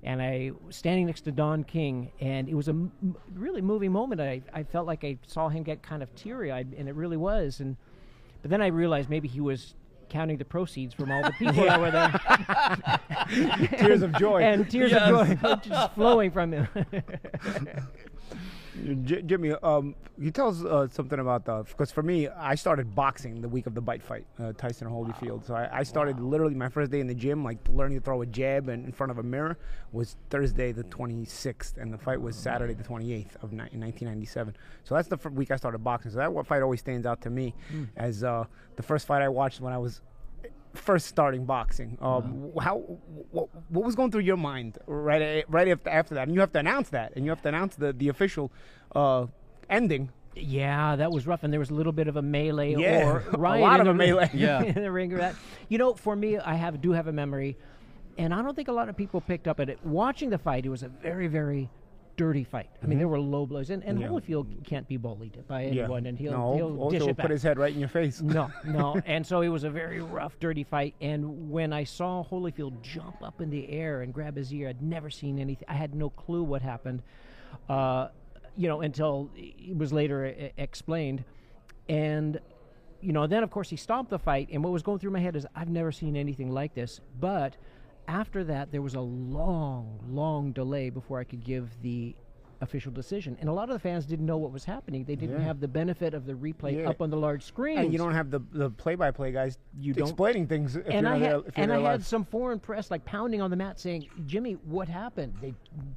and 0.05 0.21
I 0.23 0.53
was 0.67 0.77
standing 0.77 1.07
next 1.07 1.23
to 1.23 1.33
Don 1.33 1.65
King, 1.65 2.13
and 2.21 2.49
it 2.49 2.55
was 2.55 2.69
a 2.69 2.73
m- 2.73 2.93
really 3.35 3.61
moving 3.63 3.91
moment. 3.93 4.21
I 4.21 4.43
I 4.53 4.63
felt 4.63 4.87
like 4.87 5.03
I 5.05 5.19
saw 5.27 5.49
him 5.49 5.63
get 5.63 5.83
kind 5.83 6.03
of 6.03 6.15
teary 6.15 6.53
eyed, 6.53 6.75
and 6.79 6.89
it 6.89 6.95
really 6.95 7.17
was. 7.17 7.61
And 7.61 7.77
but 8.43 8.51
then 8.51 8.61
I 8.63 8.67
realized 8.69 9.09
maybe 9.11 9.27
he 9.29 9.41
was 9.41 9.75
counting 10.11 10.37
the 10.37 10.45
proceeds 10.45 10.95
from 10.95 11.11
all 11.11 11.23
the 11.23 11.33
people 11.33 11.65
that 11.65 11.81
were 11.81 11.91
there, 11.91 13.69
Tears 13.79 14.03
of 14.03 14.13
joy. 14.19 14.43
and 14.43 14.71
tears 14.71 14.91
Yes. 14.93 15.11
of 15.11 15.41
joy 15.41 15.55
just 15.65 15.95
flowing 15.95 16.31
from 16.31 16.53
him. 16.53 16.69
J- 19.05 19.23
Jimmy, 19.23 19.53
um, 19.53 19.95
you 20.19 20.31
tell 20.31 20.49
us 20.49 20.65
uh, 20.65 20.89
something 20.89 21.19
about 21.21 21.45
the 21.45 21.63
because 21.63 21.93
for 21.93 22.03
me, 22.03 22.29
I 22.29 22.55
started 22.57 22.95
boxing 22.95 23.41
the 23.41 23.49
week 23.49 23.67
of 23.67 23.75
the 23.75 23.81
bite 23.81 24.03
fight, 24.03 24.27
uh, 24.41 24.53
Tyson 24.57 24.89
Holyfield. 24.89 25.47
So 25.47 25.55
I, 25.55 25.79
I 25.79 25.83
started 25.85 26.19
literally 26.19 26.55
my 26.55 26.69
first 26.69 26.91
day 26.91 27.01
in 27.01 27.07
the 27.07 27.15
gym, 27.15 27.45
like 27.45 27.59
learning 27.69 27.99
to 27.99 28.05
throw 28.05 28.23
a 28.23 28.27
jab 28.27 28.69
and 28.69 28.85
in 28.85 28.93
front 28.93 29.13
of 29.13 29.19
a 29.19 29.23
mirror, 29.23 29.57
was 29.93 30.17
Thursday 30.31 30.73
the 30.73 30.85
26th, 30.85 31.77
and 31.79 31.93
the 31.93 31.99
fight 31.99 32.21
was 32.21 32.35
Saturday 32.37 32.75
the 32.75 32.83
28th 32.85 33.37
of 33.43 33.53
ni- 33.53 33.59
1997. 33.59 34.57
So 34.83 34.95
that's 34.97 35.09
the 35.09 35.17
week 35.31 35.51
I 35.51 35.57
started 35.57 35.79
boxing. 35.79 36.11
So 36.11 36.19
that 36.19 36.47
fight 36.47 36.63
always 36.63 36.81
stands 36.81 37.07
out 37.07 37.21
to 37.23 37.31
me 37.31 37.55
as 37.97 38.25
uh, 38.25 38.45
the 38.77 38.83
first 38.83 39.07
fight 39.07 39.23
I 39.23 39.29
watched 39.29 39.61
when 39.61 39.73
I 39.73 39.79
was 39.79 40.01
first 40.75 41.07
starting 41.07 41.45
boxing. 41.47 41.97
Um, 42.01 42.51
wh- 42.57 42.63
How 42.63 42.79
what, 43.31 43.49
what 43.71 43.85
was 43.85 43.95
going 43.95 44.11
through 44.11 44.23
your 44.23 44.37
mind 44.37 44.79
right 44.87 45.45
right 45.49 45.69
after 45.69 45.91
after 45.91 46.15
that? 46.17 46.27
And 46.29 46.35
you 46.35 46.41
have 46.41 46.53
to 46.53 46.59
announce 46.59 46.91
that, 46.91 47.13
and 47.17 47.25
you 47.25 47.31
have 47.31 47.43
to 47.43 47.49
announce 47.49 47.77
the 47.77 47.93
the 47.93 48.09
official 48.09 48.53
uh, 48.95 49.27
ending. 49.71 50.11
Yeah, 50.37 50.97
that 50.97 51.13
was 51.13 51.29
rough, 51.29 51.45
and 51.45 51.53
there 51.53 51.61
was 51.61 51.71
a 51.71 51.75
little 51.75 51.93
bit 51.93 52.09
of 52.09 52.17
a 52.17 52.23
melee 52.23 52.75
Yeah, 52.75 53.07
or 53.09 53.19
a 53.33 53.39
lot 53.39 53.81
in 53.81 53.87
of 53.87 53.87
the 53.87 53.91
a 53.91 53.95
ring- 54.07 54.11
melee. 54.17 54.31
Yeah. 54.35 54.63
in 54.63 54.75
the 54.83 54.91
ring. 55.01 55.13
of 55.13 55.19
That 55.19 55.37
you 55.69 55.79
know, 55.79 55.95
for 55.95 56.17
me, 56.17 56.39
I 56.39 56.55
have 56.55 56.81
do 56.81 56.91
have 56.93 57.07
a 57.07 57.13
memory, 57.13 57.57
and 58.19 58.35
I 58.35 58.43
don't 58.43 58.55
think 58.57 58.67
a 58.69 58.73
lot 58.73 58.89
of 58.89 58.97
people 58.97 59.21
picked 59.21 59.47
up 59.47 59.61
at 59.61 59.69
it. 59.69 59.79
Watching 59.85 60.31
the 60.31 60.39
fight, 60.39 60.67
it 60.67 60.71
was 60.71 60.83
a 60.83 60.89
very, 60.89 61.29
very 61.29 61.71
dirty 62.17 62.45
fight. 62.45 62.71
I 62.83 62.87
mean, 62.87 62.99
there 62.99 63.09
were 63.09 63.19
low 63.21 63.47
blows, 63.47 63.71
and, 63.71 63.83
and 63.85 63.99
Mm-hmm. 63.99 64.13
Yeah. 64.15 64.21
Holyfield 64.21 64.65
can't 64.67 64.87
be 64.89 64.97
bullied 64.97 65.43
by 65.49 65.65
anyone, 65.65 66.07
and 66.07 66.19
he'll 66.19 66.33
no, 66.33 66.55
he'll 66.57 66.91
dish 66.91 67.03
it 67.03 67.17
put 67.17 67.31
his 67.31 67.43
head 67.43 67.59
right 67.59 67.73
in 67.73 67.79
your 67.81 67.89
face. 67.89 68.21
No, 68.21 68.51
no. 68.65 69.01
And 69.07 69.27
so 69.27 69.41
it 69.41 69.49
was 69.49 69.65
a 69.65 69.71
very 69.71 70.01
rough, 70.01 70.39
dirty 70.41 70.65
fight. 70.65 70.95
And 71.01 71.51
when 71.51 71.73
I 71.73 71.85
saw 71.85 72.25
Holyfield 72.25 72.83
jump 72.83 73.23
up 73.23 73.41
in 73.41 73.51
the 73.51 73.69
air 73.71 74.03
and 74.03 74.13
grab 74.13 74.37
his 74.37 74.53
ear, 74.53 74.69
I'd 74.69 74.83
never 74.83 75.11
seen 75.11 75.39
anything. 75.39 75.67
I 75.69 75.75
had 75.75 75.95
no 75.95 76.11
clue 76.11 76.43
what 76.43 76.63
happened, 76.63 77.03
uh, 77.69 78.09
you 78.57 78.69
know, 78.69 78.81
until 78.83 79.31
it 79.37 79.77
was 79.77 79.93
later 79.93 80.27
e- 80.27 80.51
explained. 80.57 81.25
And 81.89 82.41
you 83.01 83.13
know, 83.13 83.27
then 83.27 83.43
of 83.43 83.51
course 83.51 83.69
he 83.69 83.77
stopped 83.77 84.09
the 84.11 84.19
fight, 84.19 84.49
and 84.53 84.65
what 84.65 84.73
was 84.73 84.83
going 84.83 84.99
through 84.99 85.11
my 85.11 85.21
head 85.21 85.37
is 85.37 85.47
I've 85.55 85.69
never 85.69 85.93
seen 85.93 86.17
anything 86.17 86.51
like 86.51 86.75
this. 86.75 87.01
But 87.21 87.57
after 88.09 88.45
that, 88.45 88.71
there 88.73 88.83
was 88.83 88.95
a 88.95 89.01
long, 89.01 89.99
long 90.09 90.53
delay 90.53 90.91
before 90.91 91.19
I 91.19 91.25
could 91.25 91.45
give 91.45 91.71
the 91.83 92.15
official 92.61 92.93
decision, 92.93 93.37
and 93.41 93.49
a 93.49 93.53
lot 93.53 93.69
of 93.69 93.75
the 93.75 93.79
fans 93.79 94.07
didn't 94.07 94.25
know 94.25 94.39
what 94.39 94.51
was 94.53 94.65
happening. 94.65 95.05
They 95.05 95.17
didn't 95.17 95.39
Yeah. 95.41 95.45
have 95.45 95.61
the 95.61 95.69
benefit 95.69 96.15
of 96.15 96.25
the 96.25 96.33
replay 96.33 96.77
Yeah. 96.81 96.89
up 96.89 97.03
on 97.03 97.11
the 97.11 97.17
large 97.17 97.43
screen. 97.43 97.77
And 97.79 97.93
you 97.93 97.99
don't 97.99 98.15
have 98.15 98.31
the 98.31 98.41
the 98.53 98.71
play-by-play 98.71 99.33
guys 99.33 99.59
You 99.79 99.93
don't- 99.93 100.09
explaining 100.09 100.47
things. 100.47 100.77
If 100.77 100.87
and 100.89 101.05
you're 101.07 101.15
I 101.15 101.19
had 101.19 101.43
and 101.57 101.73
I 101.73 101.81
had 101.81 102.03
some 102.05 102.25
foreign 102.25 102.61
press 102.61 102.91
like 102.91 103.05
pounding 103.05 103.43
on 103.43 103.51
the 103.51 103.57
mat 103.57 103.79
saying, 103.81 104.07
"Jimmy, 104.25 104.55
what 104.65 104.89
happened?" 104.89 105.35
They, 105.43 105.53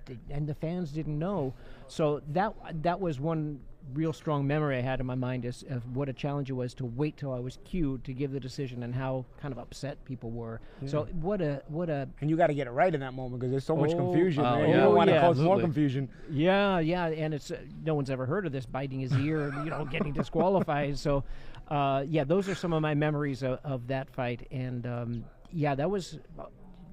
they 0.05 0.17
and 0.29 0.45
the 0.47 0.55
fans 0.55 0.91
didn't 0.91 1.17
know. 1.17 1.53
So 1.87 2.21
that 2.29 2.53
that 2.81 2.99
was 2.99 3.19
one 3.19 3.59
real 3.93 4.11
strong 4.13 4.45
memory 4.45 4.77
I 4.77 4.81
had 4.81 4.99
in 4.99 5.05
my 5.05 5.15
mind 5.15 5.45
is 5.45 5.63
of 5.69 5.95
what 5.95 6.09
a 6.09 6.13
challenge 6.13 6.49
it 6.49 6.53
was 6.53 6.73
to 6.75 6.85
wait 6.85 7.17
till 7.17 7.31
I 7.33 7.39
was 7.39 7.57
cued 7.63 8.03
to 8.05 8.13
give 8.13 8.31
the 8.31 8.39
decision 8.39 8.83
and 8.83 8.93
how 8.93 9.25
kind 9.41 9.51
of 9.51 9.57
upset 9.57 10.03
people 10.05 10.29
were. 10.31 10.59
So 10.85 11.05
what 11.21 11.41
a 11.41 11.61
what 11.67 11.89
a 11.89 12.07
and 12.21 12.29
you 12.29 12.35
got 12.37 12.47
to 12.47 12.53
get 12.53 12.67
it 12.67 12.71
right 12.71 12.93
in 12.93 12.99
that 13.01 13.13
moment 13.13 13.39
because 13.39 13.51
there's 13.51 13.63
so 13.65 13.75
much 13.75 13.91
Oh, 13.93 13.97
confusion. 13.97 14.45
oh, 14.45 14.55
man. 14.55 14.69
yeah. 14.69 14.75
You 14.75 14.81
don't 14.81 14.95
want 14.95 15.09
to 15.09 15.15
yeah, 15.15 15.21
cause 15.21 15.39
more 15.39 15.59
confusion. 15.59 16.09
Yeah, 16.29 16.79
yeah, 16.79 17.07
and 17.07 17.33
it's 17.33 17.51
uh, 17.51 17.57
no 17.83 17.95
one's 17.95 18.09
ever 18.09 18.25
heard 18.25 18.45
of 18.45 18.51
this 18.51 18.65
biting 18.65 18.99
his 18.99 19.13
ear, 19.13 19.53
you 19.63 19.69
know, 19.69 19.85
getting 19.85 20.13
disqualified. 20.13 20.97
So, 20.97 21.23
uh, 21.69 22.03
yeah, 22.07 22.23
those 22.23 22.47
are 22.49 22.55
some 22.55 22.73
of 22.73 22.81
my 22.81 22.93
memories 22.93 23.43
of, 23.43 23.59
of 23.63 23.87
that 23.87 24.09
fight, 24.09 24.47
and 24.51 24.85
um, 24.85 25.25
yeah, 25.51 25.75
that 25.75 25.89
was 25.89 26.19
uh, 26.39 26.43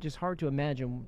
just 0.00 0.16
hard 0.16 0.38
to 0.38 0.46
imagine 0.48 1.06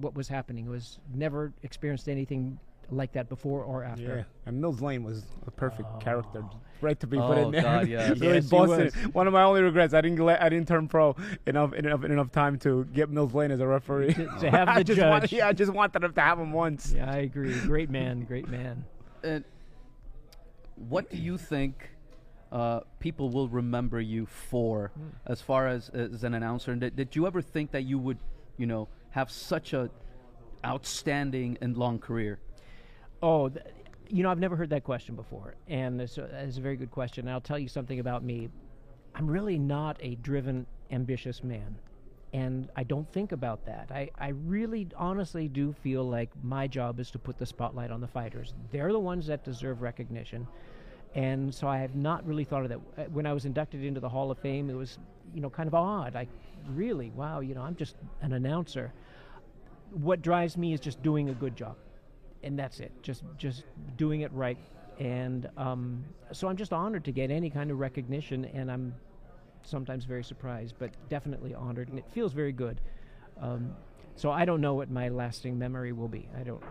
what 0.00 0.14
was 0.14 0.28
happening. 0.28 0.66
It 0.66 0.70
was 0.70 0.98
never 1.14 1.52
experienced 1.62 2.08
anything 2.08 2.58
like 2.90 3.12
that 3.12 3.28
before 3.28 3.62
or 3.64 3.84
after. 3.84 4.02
Yeah, 4.18 4.22
and 4.46 4.60
Mills 4.60 4.80
Lane 4.80 5.02
was 5.04 5.24
a 5.46 5.50
perfect 5.50 6.00
character, 6.00 6.42
Oh. 6.44 6.56
right 6.80 6.98
to 7.00 7.06
be 7.06 7.16
put 7.18 7.38
Oh, 7.38 7.42
in 7.46 7.50
there. 7.52 7.62
God, 7.62 7.88
yes. 7.96 8.18
really 8.20 8.34
Yes, 8.36 8.44
he 8.44 8.50
busted 8.50 8.84
was. 8.86 8.96
it. 8.96 9.14
One 9.14 9.26
of 9.26 9.32
my 9.32 9.42
only 9.44 9.62
regrets, 9.62 9.94
I 9.94 10.00
didn't 10.00 10.18
let, 10.18 10.42
I 10.42 10.48
didn't 10.48 10.66
turn 10.68 10.88
pro 10.88 11.14
enough 11.46 11.72
in 11.72 11.86
enough 11.86 12.04
enough 12.04 12.32
time 12.32 12.58
to 12.60 12.84
get 12.86 13.08
Mills 13.10 13.32
Lane 13.34 13.50
as 13.50 13.60
a 13.60 13.66
referee. 13.66 14.14
To- 14.14 14.26
to 14.40 14.50
have 14.50 14.68
I 14.76 14.78
the 14.78 14.84
just 14.84 15.00
want- 15.00 15.22
judge. 15.24 15.32
yeah, 15.32 15.48
I 15.48 15.52
just 15.52 15.72
wanted 15.72 16.02
him 16.02 16.12
to 16.12 16.20
have 16.20 16.38
him 16.38 16.52
once. 16.52 16.92
Yeah, 16.92 17.10
I 17.10 17.18
agree. 17.18 17.58
Great 17.60 17.90
man, 17.90 18.24
great 18.24 18.48
man. 18.48 18.84
And 19.22 19.44
what 20.76 21.10
do 21.10 21.16
you 21.16 21.36
think 21.38 21.90
uh, 22.50 22.80
people 22.98 23.30
will 23.30 23.48
remember 23.48 24.00
you 24.00 24.26
for, 24.26 24.90
as 25.26 25.40
far 25.40 25.68
as 25.68 25.88
as 25.90 26.24
an 26.24 26.34
announcer? 26.34 26.72
And 26.72 26.80
did, 26.80 26.96
did 26.96 27.14
you 27.14 27.26
ever 27.26 27.40
think 27.42 27.70
that 27.72 27.82
you 27.82 27.98
would, 27.98 28.18
you 28.56 28.66
know, 28.66 28.88
have 29.10 29.30
such 29.30 29.72
a 29.74 29.90
outstanding 30.64 31.58
and 31.60 31.76
long 31.76 31.98
career? 31.98 32.38
Oh, 33.22 33.48
th- 33.48 33.64
you 34.08 34.22
know, 34.22 34.30
I've 34.30 34.38
never 34.38 34.56
heard 34.56 34.70
that 34.70 34.84
question 34.84 35.14
before, 35.14 35.54
and 35.68 36.00
it's 36.00 36.18
a, 36.18 36.24
it's 36.44 36.56
a 36.56 36.60
very 36.60 36.76
good 36.76 36.90
question. 36.90 37.26
And 37.26 37.34
I'll 37.34 37.40
tell 37.40 37.58
you 37.58 37.68
something 37.68 38.00
about 38.00 38.24
me. 38.24 38.48
I'm 39.14 39.26
really 39.28 39.58
not 39.58 39.96
a 40.00 40.14
driven, 40.16 40.66
ambitious 40.90 41.44
man, 41.44 41.76
and 42.32 42.70
I 42.76 42.84
don't 42.84 43.10
think 43.12 43.32
about 43.32 43.66
that. 43.66 43.90
I, 43.90 44.10
I 44.18 44.28
really, 44.28 44.88
honestly, 44.96 45.48
do 45.48 45.72
feel 45.72 46.04
like 46.04 46.30
my 46.42 46.66
job 46.66 46.98
is 46.98 47.10
to 47.12 47.18
put 47.18 47.38
the 47.38 47.46
spotlight 47.46 47.90
on 47.90 48.00
the 48.00 48.08
fighters. 48.08 48.54
They're 48.70 48.92
the 48.92 48.98
ones 49.00 49.26
that 49.26 49.44
deserve 49.44 49.82
recognition, 49.82 50.46
and 51.14 51.54
so 51.54 51.68
I 51.68 51.78
have 51.78 51.94
not 51.94 52.26
really 52.26 52.44
thought 52.44 52.62
of 52.62 52.68
that. 52.70 52.80
Uh, 52.96 53.04
When 53.10 53.26
I 53.26 53.32
was 53.32 53.44
inducted 53.44 53.84
into 53.84 54.00
the 54.00 54.08
Hall 54.08 54.30
of 54.30 54.38
Fame, 54.38 54.70
it 54.70 54.74
was, 54.74 54.98
you 55.34 55.40
know, 55.40 55.50
kind 55.50 55.66
of 55.66 55.74
odd. 55.74 56.14
Like, 56.14 56.28
really, 56.68 57.10
wow, 57.10 57.40
you 57.40 57.54
know, 57.54 57.62
I'm 57.62 57.76
just 57.76 57.96
an 58.22 58.32
announcer. 58.32 58.92
What 59.92 60.22
drives 60.22 60.56
me 60.56 60.72
is 60.72 60.80
just 60.80 61.02
doing 61.02 61.28
a 61.28 61.34
good 61.34 61.54
job 61.54 61.76
and 62.42 62.58
that's 62.58 62.80
it. 62.80 62.92
Just 63.02 63.22
just 63.36 63.64
doing 63.96 64.22
it 64.22 64.32
right. 64.32 64.58
And 64.98 65.48
um, 65.56 66.04
so 66.32 66.48
I'm 66.48 66.56
just 66.56 66.72
honored 66.72 67.04
to 67.06 67.12
get 67.12 67.30
any 67.30 67.48
kind 67.48 67.70
of 67.70 67.78
recognition, 67.78 68.44
and 68.44 68.70
I'm 68.70 68.94
sometimes 69.62 70.04
very 70.04 70.24
surprised, 70.24 70.74
but 70.78 70.90
definitely 71.08 71.54
honored, 71.54 71.88
and 71.88 71.98
it 71.98 72.04
feels 72.10 72.32
very 72.32 72.52
good. 72.52 72.80
Um, 73.40 73.74
so 74.16 74.30
I 74.30 74.44
don't 74.44 74.60
know 74.60 74.74
what 74.74 74.90
my 74.90 75.08
lasting 75.08 75.58
memory 75.58 75.92
will 75.92 76.08
be. 76.08 76.28
I 76.38 76.42
don't 76.42 76.62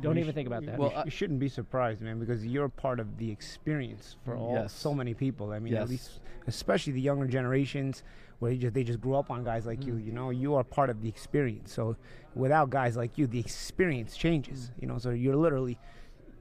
don't 0.00 0.16
You 0.16 0.22
even 0.22 0.32
sh- 0.32 0.34
think 0.34 0.46
about 0.46 0.62
you- 0.62 0.66
that. 0.66 0.76
you 0.76 0.80
Well, 0.80 0.90
sh- 0.90 0.94
I- 0.96 1.04
you 1.04 1.10
shouldn't 1.10 1.40
be 1.40 1.48
surprised, 1.48 2.00
man, 2.02 2.18
because 2.18 2.46
you're 2.46 2.68
part 2.68 3.00
of 3.00 3.18
the 3.18 3.30
experience 3.30 4.16
for 4.24 4.36
all 4.36 4.54
Yes. 4.54 4.72
so 4.72 4.94
many 4.94 5.14
people. 5.14 5.52
I 5.52 5.58
mean, 5.58 5.72
Yes. 5.74 5.82
at 5.82 5.88
least 5.88 6.20
especially 6.46 6.92
the 6.94 7.00
younger 7.00 7.26
generations, 7.26 8.02
where 8.38 8.52
you 8.52 8.58
just 8.58 8.74
they 8.74 8.84
just 8.84 9.00
grew 9.00 9.14
up 9.16 9.30
on 9.30 9.42
guys 9.44 9.66
like 9.66 9.84
you. 9.84 9.94
Mm. 9.94 10.06
You 10.06 10.12
know, 10.12 10.30
you 10.30 10.54
are 10.54 10.62
part 10.64 10.90
of 10.90 11.02
the 11.02 11.08
experience. 11.08 11.72
So 11.72 11.96
without 12.34 12.70
guys 12.70 12.96
like 12.96 13.18
you, 13.18 13.26
the 13.26 13.40
experience 13.40 14.16
changes. 14.16 14.70
Mm. 14.70 14.82
You 14.82 14.88
know, 14.88 14.98
so 14.98 15.10
you're 15.10 15.36
literally 15.36 15.78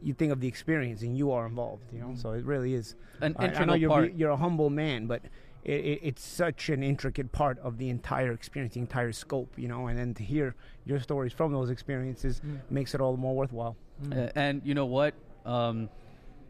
you 0.04 0.13
think 0.13 0.32
of 0.32 0.39
the 0.39 0.48
experience 0.48 1.02
and 1.02 1.17
you 1.17 1.32
are 1.32 1.48
involved. 1.48 1.91
You 1.91 2.00
know, 2.00 2.13
so 2.13 2.34
it 2.34 2.46
really 2.46 2.76
is. 2.76 2.96
An 3.20 3.36
I- 3.39 3.48
I, 3.48 3.65
know 3.65 3.74
you're 3.74 3.89
part. 3.89 4.13
you're 4.13 4.30
a 4.30 4.38
humble 4.38 4.70
man, 4.70 5.08
but. 5.08 5.22
It, 5.68 5.86
it, 5.86 6.00
it's 6.02 6.26
such 6.26 6.70
an 6.70 6.82
intricate 6.82 7.32
part 7.34 7.60
of 7.60 7.78
the 7.78 7.90
entire 7.90 8.32
experience, 8.32 8.74
the 8.76 8.80
entire 8.80 9.12
scope, 9.12 9.52
you 9.58 9.68
know, 9.68 9.88
and 9.88 10.00
then 10.00 10.14
to 10.14 10.24
hear 10.24 10.56
your 10.86 11.00
stories 11.02 11.34
from 11.34 11.52
those 11.52 11.70
experiences 11.70 12.42
Mm. 12.48 12.60
makes 12.70 12.96
it 12.96 13.02
all 13.02 13.12
the 13.12 13.18
more 13.18 13.36
worthwhile. 13.36 13.76
Uh, 14.12 14.30
and 14.36 14.62
you 14.64 14.74
know 14.74 14.86
what? 14.86 15.14
Um, 15.46 15.90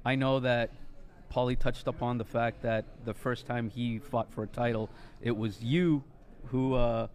I 0.05 0.15
know 0.15 0.39
that 0.41 0.69
Paulie 1.33 1.57
touched 1.57 1.87
upon 1.87 2.17
the 2.19 2.25
fact 2.25 2.61
that 2.61 2.85
the 3.05 3.13
first 3.13 3.45
time 3.47 3.69
he 3.69 3.99
fought 3.99 4.31
for 4.31 4.43
a 4.43 4.47
title, 4.47 4.89
it 5.21 5.35
was 5.35 5.63
you 5.63 6.03
who 6.45 6.75
uh, 6.75 7.07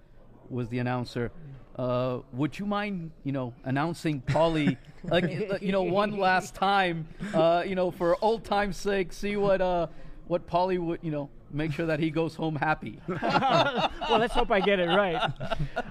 was 0.50 0.68
the 0.68 0.80
announcer. 0.80 1.30
Uh, 1.76 2.18
would 2.32 2.58
you 2.58 2.66
mind, 2.66 3.12
you 3.24 3.32
know, 3.32 3.54
announcing 3.64 4.20
Paulie, 4.22 4.76
like, 5.04 5.62
you 5.62 5.72
know, 5.72 5.82
one 5.84 6.18
last 6.18 6.54
time, 6.54 7.06
uh, 7.32 7.62
you 7.66 7.74
know, 7.74 7.90
for 7.90 8.16
old 8.20 8.44
time's 8.44 8.76
sake, 8.76 9.12
see 9.12 9.36
what 9.36 9.60
uh, 9.60 9.86
what 10.32 10.46
Paulie 10.46 10.78
would, 10.78 10.98
you 11.02 11.10
know, 11.10 11.28
make 11.50 11.72
sure 11.72 11.84
that 11.84 12.00
he 12.00 12.10
goes 12.10 12.34
home 12.34 12.56
happy. 12.56 12.98
well, 13.08 13.90
let's 14.12 14.32
hope 14.32 14.50
I 14.50 14.60
get 14.60 14.80
it 14.80 14.86
right. 14.86 15.30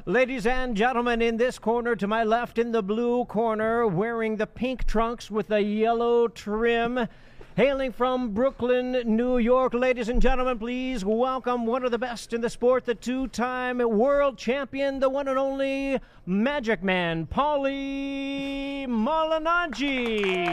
Ladies 0.07 0.47
and 0.47 0.75
gentlemen, 0.75 1.21
in 1.21 1.37
this 1.37 1.59
corner 1.59 1.95
to 1.95 2.07
my 2.07 2.23
left, 2.23 2.57
in 2.57 2.71
the 2.71 2.81
blue 2.81 3.25
corner, 3.25 3.85
wearing 3.85 4.37
the 4.37 4.47
pink 4.47 4.87
trunks 4.87 5.29
with 5.29 5.49
the 5.49 5.61
yellow 5.61 6.27
trim, 6.27 7.07
hailing 7.55 7.91
from 7.91 8.33
Brooklyn, 8.33 9.03
New 9.05 9.37
York. 9.37 9.73
Ladies 9.73 10.07
and 10.09 10.21
gentlemen, 10.21 10.57
please 10.57 11.03
welcome 11.03 11.65
one 11.65 11.83
of 11.83 11.91
the 11.91 11.97
best 11.97 12.31
in 12.33 12.39
the 12.41 12.49
sport, 12.49 12.85
the 12.85 12.95
two 12.95 13.27
time 13.27 13.79
world 13.79 14.37
champion, 14.37 14.99
the 14.99 15.09
one 15.09 15.27
and 15.27 15.37
only 15.37 15.99
Magic 16.25 16.81
Man, 16.81 17.27
Paulie 17.27 18.87
Malignaggi. 18.87 20.47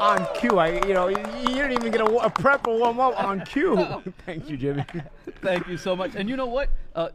on 0.00 0.26
cue. 0.34 0.58
I, 0.58 0.84
you 0.86 0.94
know, 0.94 1.08
you, 1.08 1.18
you 1.40 1.54
didn't 1.54 1.72
even 1.72 1.92
get 1.92 2.00
a, 2.00 2.16
a 2.16 2.30
prep 2.30 2.66
or 2.66 2.78
warm 2.78 2.98
up 2.98 3.22
on 3.22 3.42
cue. 3.42 3.76
Thank 4.26 4.48
you, 4.48 4.56
Jimmy. 4.56 4.84
Thank 5.40 5.68
you 5.68 5.76
so 5.76 5.94
much. 5.94 6.12
And 6.16 6.28
you 6.28 6.36
know 6.36 6.46
what? 6.46 6.70
Uh, 6.94 7.10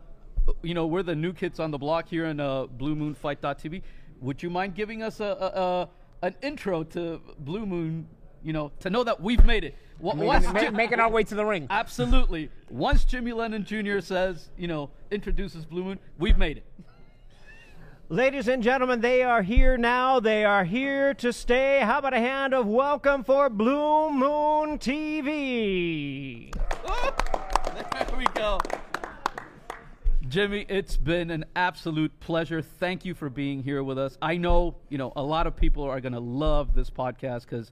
you 0.62 0.74
know, 0.74 0.88
we're 0.88 1.04
the 1.04 1.16
new 1.16 1.34
kids 1.34 1.60
on 1.60 1.72
the 1.72 1.78
block 1.78 2.08
here 2.08 2.26
in 2.26 2.40
uh, 2.40 2.68
BlueMoonFight.tv. 2.68 3.82
Would 4.22 4.42
you 4.42 4.50
mind 4.50 4.76
giving 4.76 5.04
us 5.04 5.20
a, 5.20 5.26
a, 5.26 5.60
a 5.60 5.90
an 6.26 6.36
intro 6.42 6.84
to 6.84 7.20
Blue 7.40 7.66
Moon? 7.66 8.08
You 8.44 8.54
know, 8.54 8.72
to 8.82 8.90
know 8.90 9.04
that 9.04 9.22
we've 9.22 9.44
made 9.46 9.64
it. 9.64 9.76
Once 10.00 10.46
making, 10.48 10.62
Jim- 10.62 10.76
making 10.76 11.00
our 11.00 11.10
way 11.10 11.24
to 11.24 11.36
the 11.36 11.46
ring. 11.46 11.68
Absolutely. 11.70 12.50
Once 12.70 13.06
Jimmy 13.06 13.32
Lennon 13.32 13.64
Jr. 13.64 14.00
says, 14.00 14.50
you 14.58 14.68
know, 14.68 14.90
introduces 15.12 15.66
Blue 15.66 15.84
Moon, 15.84 16.00
we've 16.20 16.38
made 16.38 16.58
it. 16.58 16.66
Ladies 18.10 18.50
and 18.50 18.62
gentlemen, 18.62 19.00
they 19.00 19.24
are 19.24 19.42
here 19.42 19.78
now. 19.78 20.20
They 20.20 20.44
are 20.44 20.66
here 20.66 21.14
to 21.16 21.32
stay. 21.32 21.80
How 21.80 22.00
about 22.00 22.14
a 22.14 22.20
hand 22.20 22.54
of 22.54 22.68
welcome 22.68 23.24
for 23.24 23.50
Blue 23.50 24.12
Moon 24.12 24.78
TV? 24.78 26.54
There 26.54 28.18
we 28.18 28.26
go. 28.36 28.60
Jimmy, 30.28 30.66
it's 30.68 30.98
been 30.98 31.32
an 31.32 31.46
absolute 31.56 32.20
pleasure. 32.20 32.62
Thank 32.62 33.06
you 33.06 33.14
for 33.14 33.30
being 33.30 33.64
here 33.64 33.84
with 33.84 33.98
us. 33.98 34.18
I 34.22 34.36
know, 34.38 34.76
you 34.90 34.98
know, 34.98 35.14
a 35.16 35.24
lot 35.24 35.48
of 35.48 35.56
people 35.56 35.84
are 35.84 36.02
going 36.02 36.14
to 36.14 36.20
love 36.20 36.76
this 36.76 36.90
podcast 36.90 37.42
because 37.42 37.72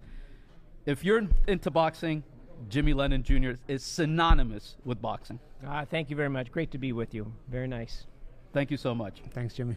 if 0.86 1.04
you're 1.04 1.28
into 1.48 1.72
boxing, 1.72 2.24
Jimmy 2.70 2.94
Lennon 2.94 3.24
Jr. 3.24 3.52
is 3.68 3.84
synonymous 3.84 4.76
with 4.86 5.02
boxing. 5.02 5.40
Ah, 5.66 5.86
thank 5.86 6.10
you 6.10 6.16
very 6.16 6.30
much. 6.30 6.52
Great 6.52 6.72
to 6.72 6.78
be 6.78 6.94
with 6.94 7.14
you. 7.14 7.32
Very 7.50 7.68
nice. 7.68 8.06
Thank 8.54 8.72
you 8.72 8.78
so 8.78 8.94
much. 8.94 9.22
Thanks, 9.34 9.54
Jimmy. 9.54 9.76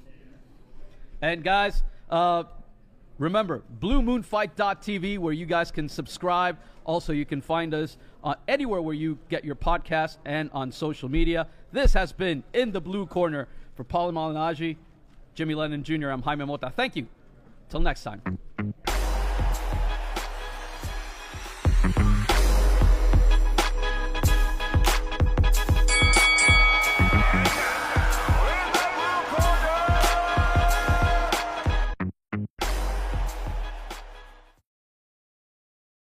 And 1.22 1.42
guys, 1.42 1.82
uh, 2.10 2.44
remember 3.18 3.62
BlueMoonFight.tv, 3.80 5.18
where 5.18 5.32
you 5.32 5.46
guys 5.46 5.70
can 5.70 5.88
subscribe. 5.88 6.58
Also, 6.84 7.12
you 7.12 7.24
can 7.24 7.40
find 7.40 7.72
us 7.74 7.96
uh, 8.22 8.34
anywhere 8.48 8.82
where 8.82 8.94
you 8.94 9.18
get 9.28 9.44
your 9.44 9.54
podcast 9.54 10.18
and 10.24 10.50
on 10.52 10.70
social 10.72 11.08
media. 11.08 11.46
This 11.72 11.94
has 11.94 12.12
been 12.12 12.42
in 12.52 12.72
the 12.72 12.80
blue 12.80 13.06
corner 13.06 13.48
for 13.74 13.84
Paulie 13.84 14.12
Malignaggi, 14.12 14.76
Jimmy 15.34 15.54
Lennon 15.54 15.82
Jr. 15.82 16.10
I'm 16.10 16.22
Jaime 16.22 16.44
Mota. 16.44 16.72
Thank 16.74 16.96
you. 16.96 17.06
Till 17.68 17.80
next 17.80 18.02
time. 18.02 18.38